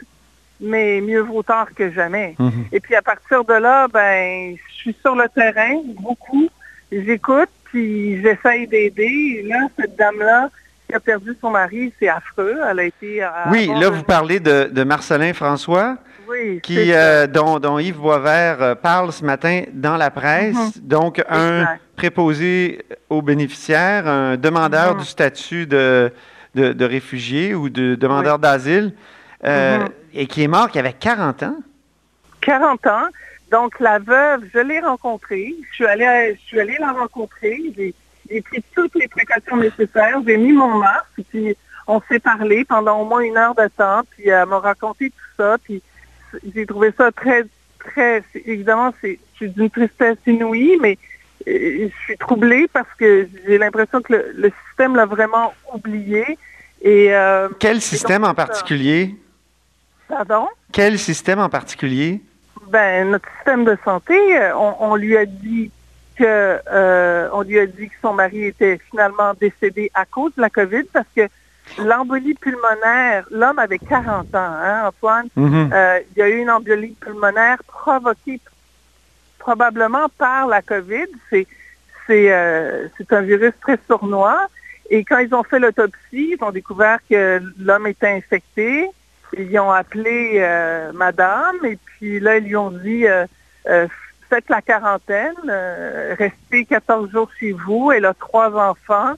[0.60, 2.34] mais mieux vaut tard que jamais.
[2.72, 6.48] Et puis à partir de là, ben, je suis sur le terrain beaucoup,
[6.90, 9.40] j'écoute, puis j'essaye d'aider.
[9.40, 10.50] Et là, cette dame-là
[10.88, 12.56] qui a perdu son mari, c'est affreux.
[12.70, 13.22] Elle a été.
[13.22, 15.96] à Oui, là, vous parlez de, de Marcelin François.
[16.28, 20.76] Oui, qui, euh, dont, dont Yves Boisvert euh, parle ce matin dans la presse.
[20.82, 21.80] Donc, un Exact.
[21.94, 25.00] préposé aux bénéficiaires, un demandeur Mhm.
[25.00, 26.12] du statut de,
[26.56, 28.92] de, de réfugié ou de demandeur d'asile,
[29.44, 29.88] euh, Mhm.
[30.16, 31.58] Et qui est mort, qui avait 40 ans.
[32.40, 33.08] 40 ans.
[33.50, 35.54] Donc, la veuve, je l'ai rencontrée.
[35.70, 37.58] Je suis allée, je suis allée la rencontrer.
[37.76, 40.18] J'ai, pris toutes les précautions nécessaires.
[40.26, 41.20] J'ai mis mon masque.
[41.30, 41.54] Puis,
[41.86, 44.02] on s'est parlé pendant au moins une heure de temps.
[44.10, 45.58] Puis, elle m'a raconté tout ça.
[45.62, 45.82] Puis,
[46.54, 47.44] j'ai trouvé ça très,
[47.78, 48.24] très...
[48.34, 50.98] Évidemment, c'est, d'une tristesse inouïe, mais
[51.46, 56.38] euh, je suis troublée parce que j'ai l'impression que le, le système l'a vraiment oublié.
[56.82, 59.14] Et, euh, Quel système en particulier?
[60.08, 60.46] Pardon?
[60.72, 62.20] Quel système en particulier?
[62.68, 65.70] Ben, notre système de santé, euh, on, on lui a dit
[66.16, 70.40] que euh, on lui a dit que son mari était finalement décédé à cause de
[70.40, 71.28] la COVID parce que
[71.78, 75.70] l'embolie pulmonaire, l'homme avait 40 ans, hein, Antoine, Mhm.
[75.72, 78.40] euh, il y a eu une embolie pulmonaire provoquée
[79.38, 81.06] probablement par la COVID.
[81.30, 81.46] C'est
[82.06, 84.46] c'est euh, c'est un virus très sournois.
[84.90, 88.88] Et quand ils ont fait l'autopsie, ils ont découvert que l'homme était infecté.
[89.36, 93.26] Ils ont appelé euh, madame et puis là, ils lui ont dit euh,
[93.68, 93.86] euh,
[94.28, 95.34] faites la quarantaine,
[96.18, 97.92] restez 14 jours chez vous.
[97.92, 99.14] Elle a trois enfants.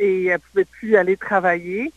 [0.00, 1.92] Et elle pouvait plus aller travailler.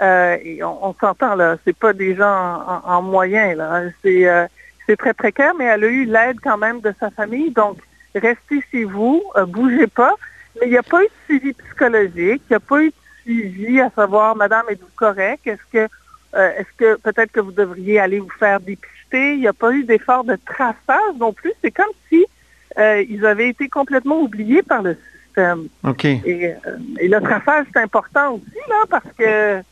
[0.00, 2.24] Et on, s'entend là, c'est pas des gens
[2.66, 4.46] en, en moyen là, c'est euh,
[4.86, 7.50] c'est très précaire, mais elle a eu l'aide quand même de sa famille.
[7.50, 7.78] Donc
[8.14, 10.14] restez chez vous, bougez pas.
[10.60, 12.94] Mais il n'y a pas eu de suivi psychologique, il n'y a pas eu de
[13.22, 15.88] suivi à savoir, Madame, êtes-vous correct Est-ce que
[16.34, 19.34] euh, est-ce que peut-être que vous devriez aller vous faire dépister?
[19.34, 21.52] Il n'y a pas eu d'effort de traçage non plus.
[21.62, 22.24] C'est comme si
[22.78, 25.66] euh, ils avaient été complètement oubliés par le système.
[25.84, 26.04] OK.
[26.06, 29.62] Et, euh, et le traçage, c'est important aussi, là, parce que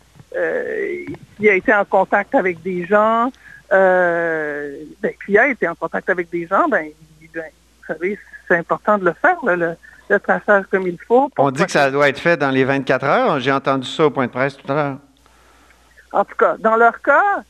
[1.40, 3.32] il a été en contact avec des gens,
[3.70, 6.86] ben, qui a été en contact avec des gens, ben,
[7.22, 7.42] il- ben,
[7.78, 8.18] vous savez,
[8.48, 9.70] c'est important de le faire, là, le,
[10.08, 11.30] le traçage comme il faut.
[11.38, 13.40] On dit que ça doit être fait dans les 24 heures.
[13.40, 14.96] J'ai entendu ça au point de presse tout à l'heure.
[16.12, 17.44] En tout cas, dans leur cas,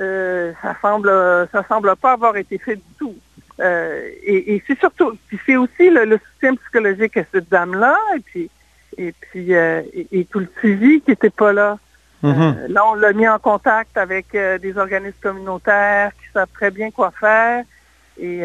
[0.00, 1.10] euh, ça semble
[1.52, 3.16] ça semble pas avoir été fait du tout.
[3.60, 7.96] Euh, et et c'est surtout, puis c'est aussi le, le soutien psychologique à cette dame-là,
[8.16, 8.50] et puis
[8.98, 11.78] et puis euh, et, et tout le suivi qui n'était pas là.
[12.22, 12.34] Mhm.
[12.34, 16.90] Euh, là, on l'a mis en contact avec des organismes communautaires qui savent très bien
[16.90, 17.64] quoi faire.
[18.18, 18.40] Et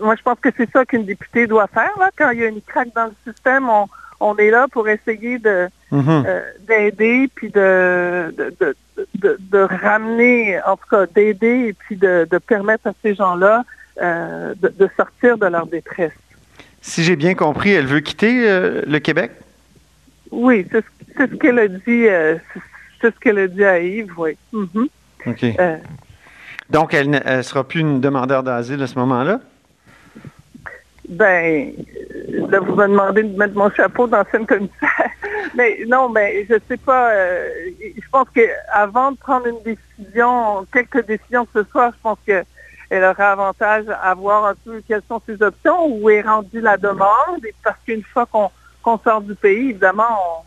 [0.00, 1.92] moi, je pense que c'est ça qu'une députée doit faire.
[1.98, 2.10] Là.
[2.16, 3.86] Quand il y a une craque dans le système, on,
[4.20, 6.24] on est là pour essayer de Mhm.
[6.26, 8.76] euh, d'aider, puis de de, de,
[9.16, 13.64] de, de ramener, en tout cas d'aider et puis de, permettre à ces gens-là
[14.00, 16.12] euh, de, sortir de leur détresse.
[16.80, 19.32] Si j'ai bien compris, elle veut quitter euh, le Québec?
[20.30, 20.84] Oui, c'est
[21.18, 22.40] ce, qu'elle a dit, c'est-
[23.02, 24.36] ce qu'elle a dit à Yves, oui.
[24.52, 24.86] Mhm.
[25.26, 25.44] OK.
[26.70, 29.40] Donc, elle ne sera plus une demandeur d'asile à ce moment-là?
[31.10, 31.72] Ben,
[32.50, 35.10] là, vous me demandez de mettre mon chapeau d'ancienne commissaire.
[35.56, 37.10] Mais non, mais je sais pas.
[37.10, 37.48] euh,
[37.80, 38.40] je pense que
[38.72, 42.44] avant de prendre une décision, quelque décision que ce soit, je pense que
[42.88, 46.76] elle aurait avantage à voir un peu quelles sont ses options, où est rendue la
[46.76, 47.44] demande.
[47.44, 50.44] Et parce qu'une fois qu'on sort du pays, évidemment,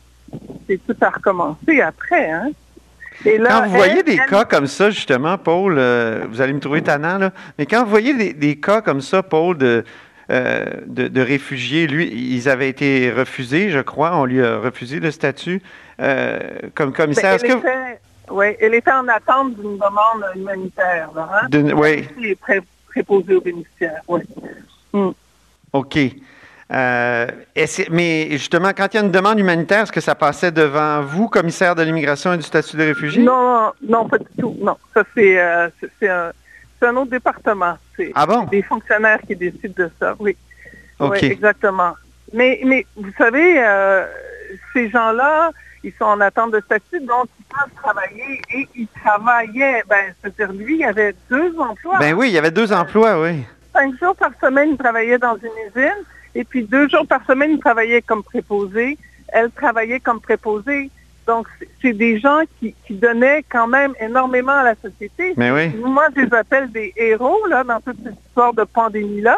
[0.70, 2.32] c'est tout à recommencer après.
[2.32, 2.52] Hein?
[3.26, 6.40] Et là, Quand vous voyez elle- des elle- cas comme ça, justement, Paul, euh, vous
[6.40, 9.58] allez me trouver tannant, là, mais quand vous voyez des, des cas comme ça, Paul,
[9.58, 9.84] de,
[10.30, 15.00] euh, de, de réfugiés, lui, ils avaient été refusés, je crois, on lui a refusé
[15.00, 15.62] le statut
[16.00, 16.40] euh,
[16.76, 17.34] comme ben, commissaire.
[17.34, 17.58] Est-ce elle, que...
[17.60, 21.10] était, ouais, elle était en attente d'une demande humanitaire.
[21.18, 21.48] Hein?
[21.76, 24.22] Oui, Il est pré- préposé aux bénéficiaires, oui.
[25.74, 25.98] OK.
[26.72, 27.28] Euh,
[27.92, 31.28] mais justement, quand il y a une demande humanitaire, est-ce que ça passait devant vous,
[31.28, 33.22] commissaire de l'immigration et du statut de réfugié?
[33.22, 34.56] Non, non, pas du tout.
[34.60, 36.32] Non, ça euh, c'est un,
[36.84, 37.78] c'est un autre département.
[37.96, 38.44] C'est Ah bon?
[38.46, 40.16] des fonctionnaires qui décident de ça.
[40.20, 40.36] Oui,
[41.00, 41.12] OK.
[41.22, 41.94] Oui, exactement.
[42.34, 44.06] Mais, mais vous savez, euh,
[44.74, 45.52] ces gens-là,
[45.84, 49.84] ils sont en attente de statut, donc ils peuvent travailler et ils travaillaient.
[49.88, 52.00] Ben, c'est-à-dire lui, il avait deux emplois.
[52.00, 53.44] Ben oui, il y avait deux emplois, oui.
[53.74, 56.04] Cinq jours par semaine, il travaillait dans une usine,
[56.36, 58.98] et puis deux jours par semaine, il travaillait comme préposé.
[59.30, 60.92] Elle travaillait comme préposée.
[61.28, 61.48] Donc,
[61.82, 65.34] c'est- des gens qui, qui donnaient quand même énormément à la société.
[65.38, 65.70] Mais oui.
[65.78, 69.38] Moi, je les appelle des héros, là, dans toute cette histoire de pandémie-là.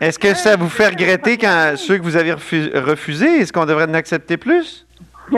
[0.00, 3.40] Est-ce que ça vous fait regretter quand ceux que vous avez refu- refusés?
[3.40, 4.86] Est-ce qu'on devrait en accepter plus?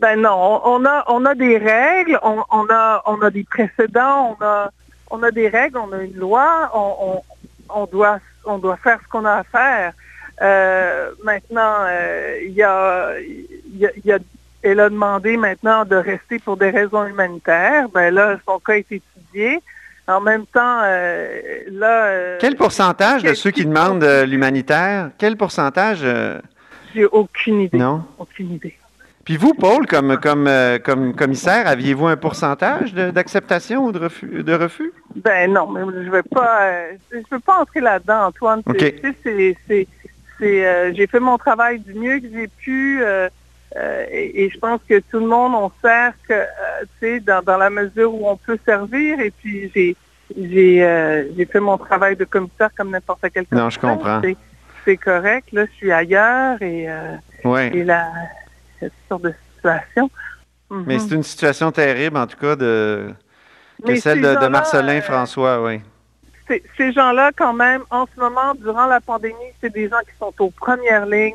[0.00, 4.36] Ben non, on, a on a des règles, on, on a on a des précédents,
[4.40, 4.70] on a
[5.10, 7.22] on a des règles, on a une loi, on,
[7.70, 9.92] on, on doit on doit faire ce qu'on a à faire.
[10.42, 13.12] Euh, maintenant, euh, il y, a,
[13.76, 14.18] y a- y a-
[14.62, 17.88] elle a demandé maintenant de rester pour des raisons humanitaires.
[17.90, 19.60] Ben là, son cas est étudié.
[20.08, 21.40] En même temps, euh,
[21.70, 26.04] là, euh, Quel pourcentage de ceux qui demandent euh, l'humanitaire, quel pourcentage?
[26.94, 27.76] j'ai aucune idée.
[27.76, 28.02] non?
[28.18, 28.74] Aucune idée.
[29.26, 30.48] Puis vous, Paul, comme, comme,
[30.82, 34.42] comme commissaire, aviez-vous un pourcentage d'acceptation ou de refus?
[34.42, 34.90] De refus?
[35.16, 36.70] Ben non, mais je vais pas,
[37.12, 38.62] je veux pas entrer là-dedans, Antoine.
[38.78, 39.86] Tu sais, c'est,
[40.40, 43.02] j'ai fait mon travail du mieux que j'ai pu,
[43.76, 46.44] euh, et, et je pense que tout le monde on sert que, euh,
[47.00, 49.20] tu sais, dans, dans la mesure où on peut servir.
[49.20, 49.96] Et puis j'ai,
[50.36, 53.64] j'ai, euh, j'ai fait mon travail de commissaire comme n'importe quel commissaire.
[53.64, 54.22] Non, je comprends.
[54.84, 55.52] C'est, correct.
[55.52, 57.60] Là, je suis ailleurs et, euh, Oui.
[57.74, 58.06] et la
[58.80, 60.10] cette sorte de situation.
[60.70, 61.00] Mais Mhm.
[61.00, 63.12] c'est une situation terrible, en tout cas, de,
[63.84, 65.80] que Mais celle de, de Marcelin François, oui.
[66.78, 70.32] Ces gens-là, quand même, en ce moment, durant la pandémie, c'est des gens qui sont
[70.38, 71.34] aux premières lignes.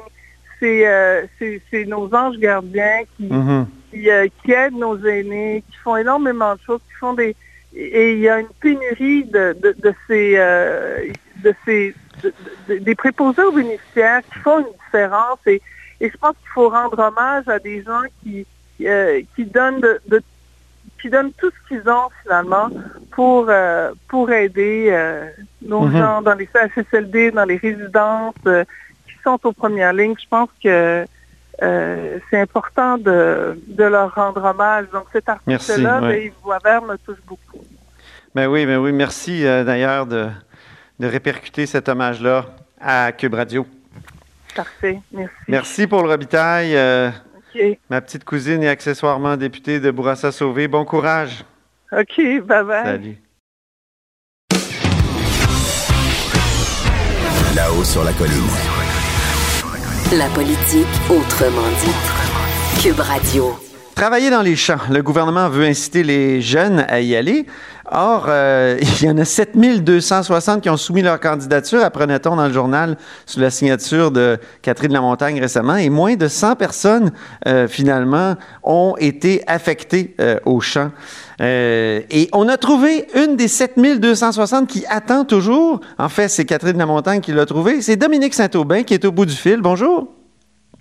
[0.64, 3.68] C'est euh, c'est- c'est nos anges gardiens qui, Mhm.
[3.92, 7.36] qui, euh, qui aident nos aînés, qui font énormément de choses, qui font des...
[7.76, 10.36] Et il y a une pénurie de, de, de ces...
[10.38, 11.06] euh,
[11.44, 12.34] de ces de-
[12.70, 15.40] de- des préposés aux bénéficiaires qui font une différence.
[15.48, 15.62] Et,
[16.00, 18.46] et je pense qu'il faut rendre hommage à des gens qui,
[19.36, 20.22] qui donnent de,
[21.02, 22.70] qui donnent tout ce qu'ils ont finalement
[23.12, 25.28] pour euh, pour aider euh,
[25.62, 25.98] nos Mhm.
[25.98, 28.64] gens dans les CHSLD, dans les résidences, euh,
[29.24, 30.16] sont aux premières lignes.
[30.22, 31.06] Je pense que
[31.62, 34.88] euh, c'est important de, de leur rendre hommage.
[34.92, 36.26] Donc cet artiste-là Merci, de ouais.
[36.26, 37.64] Yves Boisvert me touche beaucoup.
[38.36, 38.92] Ben oui, ben oui.
[38.92, 40.30] Merci euh, d'ailleurs de,
[41.00, 42.46] de répercuter cet hommage-là
[42.82, 43.66] à Cube Radio.
[44.56, 45.34] Parfait, merci.
[45.48, 47.10] Merci pour le Robitaille, euh,
[47.56, 50.68] OK, ma petite cousine et accessoirement députée de Bourassa-Sauvé.
[50.68, 51.44] Bon courage.
[51.92, 52.84] OK, bye-bye.
[52.84, 53.18] Salut.
[57.56, 59.03] Là-haut sur la colline.
[60.12, 62.82] La politique autrement dit.
[62.84, 63.56] Cube Radio.
[63.96, 64.78] Travailler dans les champs.
[64.92, 67.48] Le gouvernement veut inciter les jeunes à y aller.
[67.90, 72.54] Or, euh, il y en a 7260 qui ont soumis leur candidature, apprenait-on dans le
[72.54, 77.12] journal, sous la signature de Catherine Lamontagne récemment, et moins de 100 personnes,
[77.48, 80.92] euh, finalement, ont été affectées euh, aux champs.
[81.44, 85.82] Euh, et on a trouvé une des 7260 qui attend toujours.
[85.98, 87.82] En fait, c'est Catherine Lamontagne qui l'a trouvée.
[87.82, 89.60] C'est Dominique Saint-Aubin qui est au bout du fil.
[89.62, 90.08] Bonjour.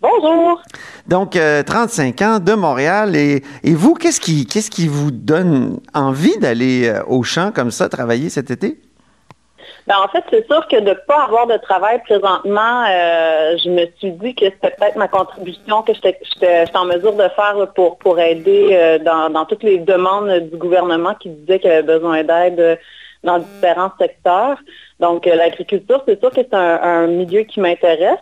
[0.01, 0.63] Bonjour.
[1.09, 3.17] Donc, euh, 35 ans de Montréal.
[3.17, 7.71] Et, et vous, qu'est-ce qui, qu'est-ce qui vous donne envie d'aller euh, au champ comme
[7.71, 8.81] ça, travailler cet été?
[9.87, 13.69] Ben, en fait, c'est sûr que de ne pas avoir de travail présentement, euh, je
[13.69, 16.19] me suis dit que c'était peut-être ma contribution que j'étais
[16.75, 21.15] en mesure de faire pour, pour aider euh, dans, dans toutes les demandes du gouvernement
[21.15, 22.77] qui disaient qu'il avait besoin d'aide euh,
[23.25, 24.59] dans différents secteurs.
[25.03, 28.21] Donc, euh, l'agriculture, c'est sûr que c'est un, un milieu qui m'intéresse.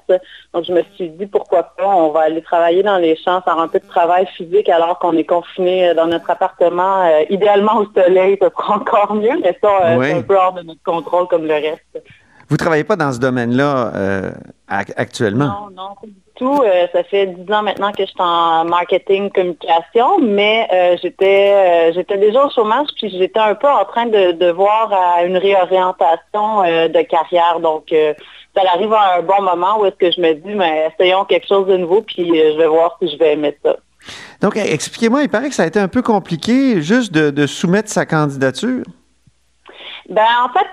[0.54, 3.58] Donc, je me suis dit, pourquoi pas, on va aller travailler dans les champs, faire
[3.58, 7.02] un peu de travail physique alors qu'on est confiné euh, dans notre appartement.
[7.04, 10.06] Euh, idéalement au soleil, ce sera encore mieux, mais ça, euh, Oui.
[10.08, 12.02] c'est un peu hors de notre contrôle comme le reste.
[12.50, 14.30] Vous travaillez pas dans ce domaine-là euh,
[14.68, 15.46] ac- actuellement?
[15.46, 16.62] Non, non, pas du tout.
[16.62, 21.92] Euh, ça fait dix ans maintenant que je suis en marketing communication, mais euh, j'étais
[21.92, 25.36] j'étais déjà au chômage, puis j'étais un peu en train de, de voir à une
[25.36, 27.60] réorientation de carrière.
[27.60, 27.94] Donc,
[28.56, 31.46] ça arrive à un bon moment où est-ce que je me dis, mais essayons quelque
[31.46, 33.76] chose de nouveau, puis je vais voir si je vais aimer ça.
[34.40, 37.46] Donc, eh, expliquez-moi, il paraît que ça a été un peu compliqué juste de, de
[37.46, 38.82] soumettre sa candidature.
[40.08, 40.66] Ben en fait,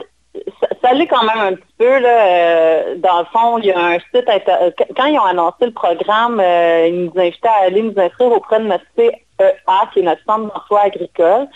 [0.81, 1.99] ça, l'est quand même un petit peu.
[1.99, 5.65] Là, euh, dans le fond, il y a un site euh, quand ils ont annoncé
[5.65, 9.99] le programme, euh, ils nous invitaient à aller nous inscrire auprès de notre CEA, qui
[9.99, 11.47] est notre centre d'emploi agricole.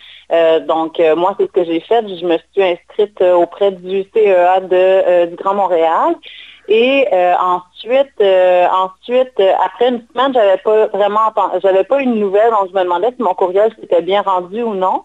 [0.67, 2.07] Donc, moi, c'est ce que j'ai fait.
[2.07, 6.15] Je me suis inscrite auprès du CEA de, du Grand Montréal.
[6.69, 7.05] Et
[7.39, 12.83] ensuite, ensuite, après une semaine, j'avais pas vraiment j'avais pas une nouvelle, donc je me
[12.83, 15.03] demandais si mon courriel s'était bien rendu ou non.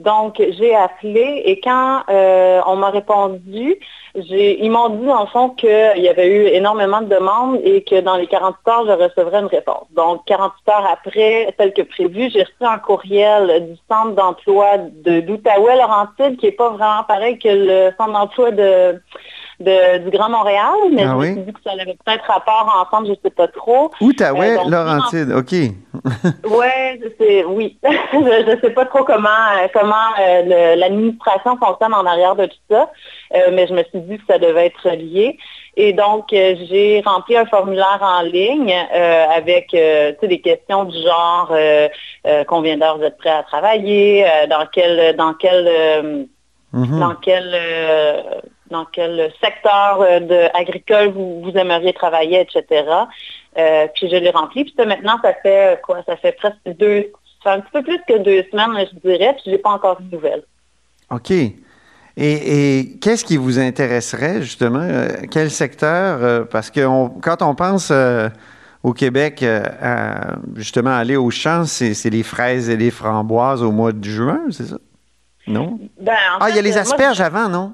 [0.00, 3.76] Donc, j'ai appelé et quand euh, on m'a répondu,
[4.14, 8.16] ils m'ont dit, le fond, qu'il y avait eu énormément de demandes et que dans
[8.16, 9.86] les 48 heures, je recevrais une réponse.
[9.94, 15.20] Donc, 48 heures après, tel que prévu, j'ai reçu un courriel du centre d'emploi de
[15.20, 19.00] d'Outaouais-Laurentide, qui n'est pas vraiment pareil que le centre d'emploi de,
[19.60, 21.28] de- du Grand Montréal, mais Ah je oui?
[21.30, 23.90] me suis dit que ça avait peut-être rapport ensemble, je ne sais pas trop.
[24.00, 25.52] Outaouais, Euh, Laurentide, OK.
[26.50, 27.78] Ouais, c'est oui.
[28.12, 32.56] je ne sais pas trop comment euh, comment euh, l'administration fonctionne en arrière de tout
[32.70, 32.90] ça,
[33.34, 35.38] euh, mais je me suis dit que ça devait être lié.
[35.78, 38.74] Et donc j'ai rempli un formulaire en ligne
[39.34, 41.52] avec des questions du genre
[42.46, 46.28] combien d'heures vous êtes prêt à travailler, dans quel dans quel
[46.72, 46.98] Mhm.
[47.00, 47.54] dans quel
[48.70, 52.84] dans quel secteur euh, de agricole vous, vous aimeriez travailler, etc.
[53.58, 54.64] Euh, puis je l'ai rempli.
[54.64, 56.02] Puis ça, maintenant, ça fait euh, quoi?
[56.06, 57.10] Ça fait presque deux,
[57.42, 60.00] ça fait un petit peu plus que deux semaines, je dirais, puis j'ai pas encore
[60.00, 60.42] de nouvelles.
[61.10, 61.30] OK.
[61.30, 61.52] Et,
[62.18, 64.80] et qu'est-ce qui vous intéresserait, justement?
[64.80, 66.18] euh, quel secteur?
[66.22, 67.92] euh, parce que on- quand on pense
[68.82, 73.70] au Québec à, justement, aller au champ, c'est c'est les fraises et les framboises au
[73.72, 74.76] mois de juin, c'est ça?
[75.46, 75.78] Non?
[76.00, 77.72] Ben, en Ah, il y a les moi, asperges avant, non?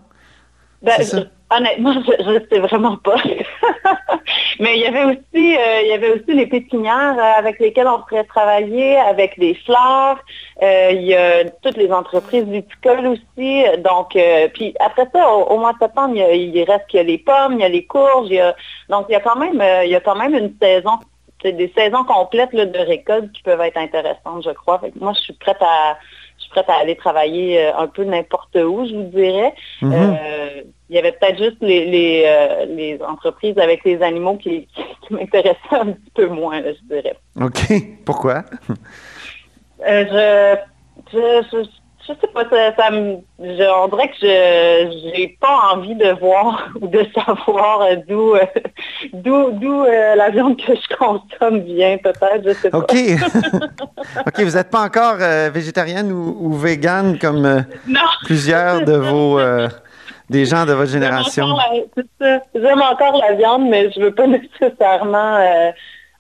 [0.83, 3.17] Ben, je- honnêtement, je ne sais vraiment pas.
[4.61, 7.87] Mais il y avait aussi, euh, il y avait aussi les pépinières euh, avec lesquelles
[7.89, 10.19] on pourrait travailler, avec des fleurs.
[10.63, 13.65] Euh, il y a toutes les entreprises viticoles aussi.
[13.79, 16.87] Donc, euh, puis après ça, au, au mois de septembre, il, y a- il reste
[16.89, 18.29] qu'il y a les pommes, il y a les courges.
[18.29, 18.55] il y a-
[18.89, 20.93] donc, il y a quand même, il y a quand même une saison,
[21.43, 24.79] c'est des saisons complètes là, de récolte qui peuvent être intéressantes, je crois.
[24.79, 25.99] Fait que moi, je suis prête à,
[26.39, 29.53] je suis prête à aller travailler un peu n'importe où, je vous dirais.
[29.81, 29.93] Mhm.
[29.93, 30.63] Euh,
[30.93, 34.83] il y avait peut-être juste les, les, euh, les entreprises avec les animaux qui, qui,
[35.09, 37.17] qui m'intéressaient un petit peu moins, là, je dirais.
[37.41, 37.61] OK.
[38.05, 38.45] Pourquoi?
[39.89, 40.57] Euh,
[41.11, 41.19] je,
[41.51, 41.65] je,
[42.07, 46.11] je, sais pas, ça, ça me, je- on dirait que je j'ai pas envie de
[46.21, 47.97] voir ou de savoir euh,
[49.15, 52.79] d'où euh, la viande que je consomme vient, peut-être, je sais pas.
[52.81, 52.95] OK.
[54.27, 55.17] OK, vous n'êtes pas encore
[55.53, 57.65] végétarienne ou, ou végane comme
[58.27, 59.39] plusieurs de vos
[60.31, 61.47] des gens de votre génération.
[62.55, 64.27] J'aime encore la- encore viande, mais je veux pas
[64.61, 65.71] nécessairement euh,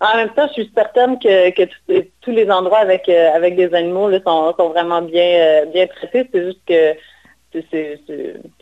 [0.00, 1.68] En même temps, je suis certaine que, que
[2.22, 5.86] tous- les endroits avec, euh, avec des animaux là, sont, sont vraiment bien, euh, bien
[5.86, 6.28] traités.
[6.32, 6.94] C'est juste que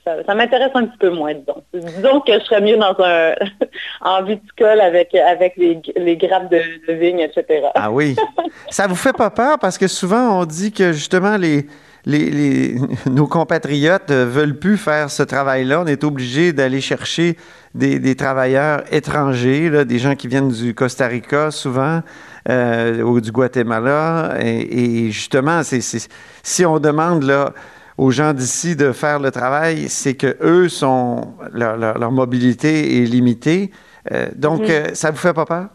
[0.05, 1.63] ça, ça m'intéresse un petit peu moins, disons.
[1.73, 3.35] Disons que je serais mieux dans un
[4.01, 7.67] en viticole avec, avec les, les grappes de, de vigne, etc.
[7.77, 8.17] Ah oui.
[8.71, 11.67] Ça vous fait pas peur parce que souvent on dit que justement les,
[12.07, 12.77] les, les-
[13.11, 15.81] nos compatriotes euh, veulent plus faire ce travail-là.
[15.83, 17.37] On est obligé d'aller chercher
[17.75, 22.03] des, des travailleurs étrangers, là, des gens qui viennent du Costa Rica souvent.
[22.49, 24.35] euh, ou du Guatemala.
[24.41, 25.61] Et, et justement,
[26.43, 27.53] si on demande là,
[27.99, 33.03] aux gens d'ici de faire le travail, c'est que eux sont leur, leur- leur mobilité
[33.03, 33.71] est limitée.
[34.11, 34.67] Euh, donc, Mhm.
[34.71, 35.69] euh, ça vous fait pas peur?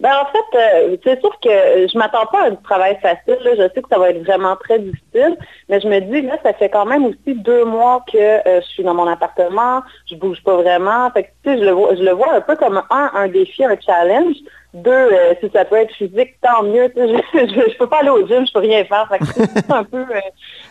[0.00, 1.50] Ben en fait, euh, c'est sûr que
[1.92, 3.36] je m'attends pas à un travail facile.
[3.44, 3.50] là.
[3.54, 5.36] Je sais que ça va être vraiment très difficile,
[5.68, 8.66] mais je me dis là, ça fait quand même aussi deux mois que euh, je
[8.66, 11.10] suis dans mon appartement, je bouge pas vraiment.
[11.10, 13.28] Fait que, tu sais, je le vois, je le vois un peu comme un, un
[13.28, 14.36] défi, un challenge.
[14.72, 16.92] Deux, euh, si ça peut être physique, tant mieux.
[16.96, 19.08] Je, je, je peux pas aller au gym, je peux rien faire.
[19.08, 20.20] Fait que, c'est un peu, euh,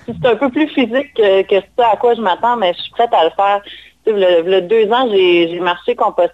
[0.08, 2.92] c'est un peu plus physique que, que ça à quoi je m'attends, mais je suis
[2.92, 3.62] prête à le faire.
[4.08, 6.32] Le, deux ans, j'ai marché Compostelle,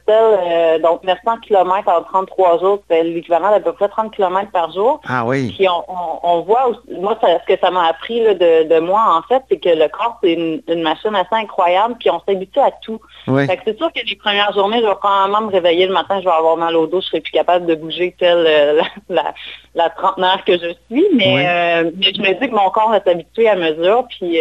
[0.47, 4.71] euh, donc 900 km en 33 jours, c'est l'équivalent d'à peu près 30 km par
[4.71, 5.01] jour.
[5.09, 5.51] Ah oui.
[5.57, 8.63] Puis on, on- on voit, aussi- moi, ça- ce que ça m'a appris là, de,
[8.69, 12.09] de moi, en fait, c'est que le corps, c'est une, une machine assez incroyable, puis
[12.11, 13.01] on s'habitue à tout.
[13.27, 13.45] Oui.
[13.65, 16.31] C'est sûr que les premières journées, je vais probablement me réveiller le matin, je vais
[16.35, 19.33] avoir mal au dos, je serai plus capable de bouger telle euh, la, la,
[19.73, 21.43] la trentenaire que je suis, mais, Oui.
[21.45, 24.39] euh, mais je me dis que mon corps va s'habituer à mesure, puis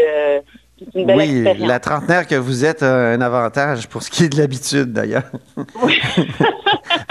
[0.94, 1.68] une belle Oui, expérience.
[1.68, 5.30] la trentenaire que vous êtes a un avantage pour ce qui est de l'habitude, d'ailleurs.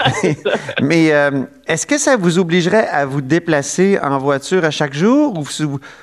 [0.82, 5.34] Mais euh, est-ce que ça vous obligerait à vous déplacer en voiture à chaque jour?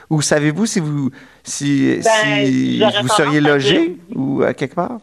[0.10, 1.10] Ou, savez-vous si vous
[1.44, 4.98] si, Ben, si vous seriez logé ou à quelque part?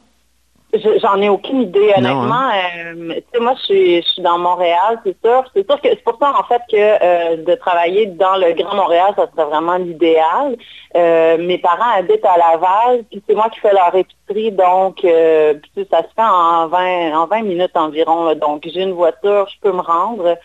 [0.74, 2.50] Je- J'en ai aucune idée, honnêtement.
[2.50, 5.44] Euh, tu sais, moi, je suis, je suis dans Montréal, c'est sûr.
[5.54, 8.74] C'est sûr que c'est pour ça, en fait, que euh, de travailler dans le Grand
[8.74, 10.56] Montréal, ça serait vraiment l'idéal.
[10.94, 15.54] Euh, mes parents habitent à Laval, puis c'est moi qui fais leur épicerie, donc euh,
[15.74, 18.24] puis ça se fait en 20, en 20 minutes environ.
[18.26, 18.34] là.
[18.34, 20.36] donc, j'ai une voiture, je peux me rendre.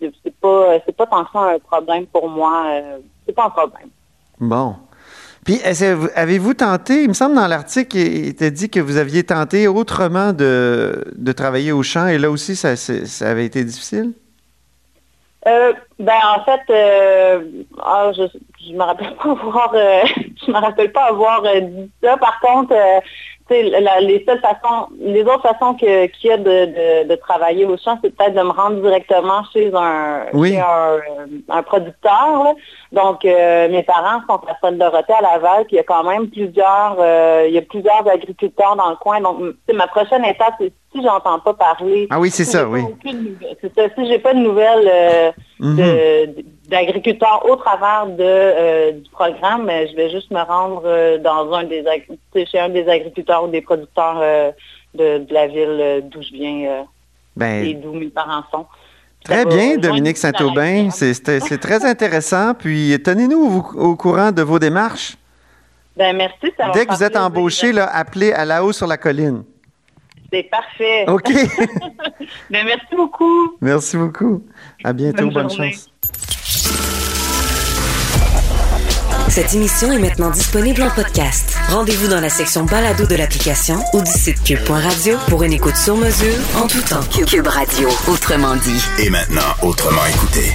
[0.00, 2.66] C'est pas, c'est pas tant que ça un problème pour moi.
[2.68, 3.88] euh, c'est pas un problème.
[4.38, 4.76] Bon.
[5.46, 9.68] Puis, avez-vous tenté, il me semble dans l'article, il était dit que vous aviez tenté
[9.68, 14.12] autrement de, de travailler au champ et là aussi, ça, ça avait été difficile?
[15.46, 17.44] Euh, ben en fait, euh,
[17.80, 18.22] ah, je
[18.66, 20.02] je me rappelle pas avoir euh,
[20.48, 22.16] me rappelle pas avoir euh, dit ça.
[22.16, 22.74] Par contre,
[23.50, 25.88] la- les seules façons, les autres façons qu'il
[26.24, 26.44] y a de,
[27.04, 30.50] de, de travailler au champ, c'est peut-être de me rendre directement chez un Oui.
[30.52, 30.98] chez un,
[31.48, 32.42] un producteur.
[32.44, 32.54] là.
[32.92, 36.28] Donc euh, mes parents sont à Sainte-Dorothée à Laval, puis il y a quand même
[36.28, 39.20] plusieurs euh, il y a plusieurs agriculteurs dans le coin.
[39.20, 39.38] Donc
[39.72, 42.80] ma prochaine étape, c'est si j'entends pas parler Ah oui, c'est si ça, oui.
[42.82, 43.36] aucune
[43.76, 43.82] ça.
[43.96, 45.30] Si j'ai pas de nouvelles euh,
[45.60, 45.76] Mhm.
[45.76, 51.52] de- d'agriculteurs au travers de, euh, du programme, je vais juste me rendre euh, dans
[51.52, 51.84] un des
[52.50, 54.50] chez un des agriculteurs ou des producteurs euh,
[54.94, 58.66] de, de la ville d'où je viens euh, et Ben, d'où mes parents sont.
[59.24, 60.90] Très bien, Dominique Saint-Aubin.
[60.90, 62.54] C'est très intéressant.
[62.54, 65.16] Puis, tenez-nous au, au courant de vos démarches.
[65.96, 66.52] Ben merci.
[66.56, 69.42] Ça Dès que vous êtes embauché, là, appelez à la haut sur la colline.
[70.32, 71.04] C'est parfait.
[71.08, 71.30] OK.
[72.50, 73.56] Ben, merci beaucoup.
[73.60, 74.42] Merci beaucoup.
[74.82, 75.30] À bientôt.
[75.30, 75.90] Bonne Bonne, chance.
[79.28, 81.56] Cette émission est maintenant disponible en podcast.
[81.68, 85.96] Rendez-vous dans la section balado de l'application ou du site cube.radio pour une écoute sur
[85.96, 87.02] mesure en tout temps.
[87.26, 88.82] Cube Radio, autrement dit.
[88.98, 90.52] Et maintenant, autrement écouté.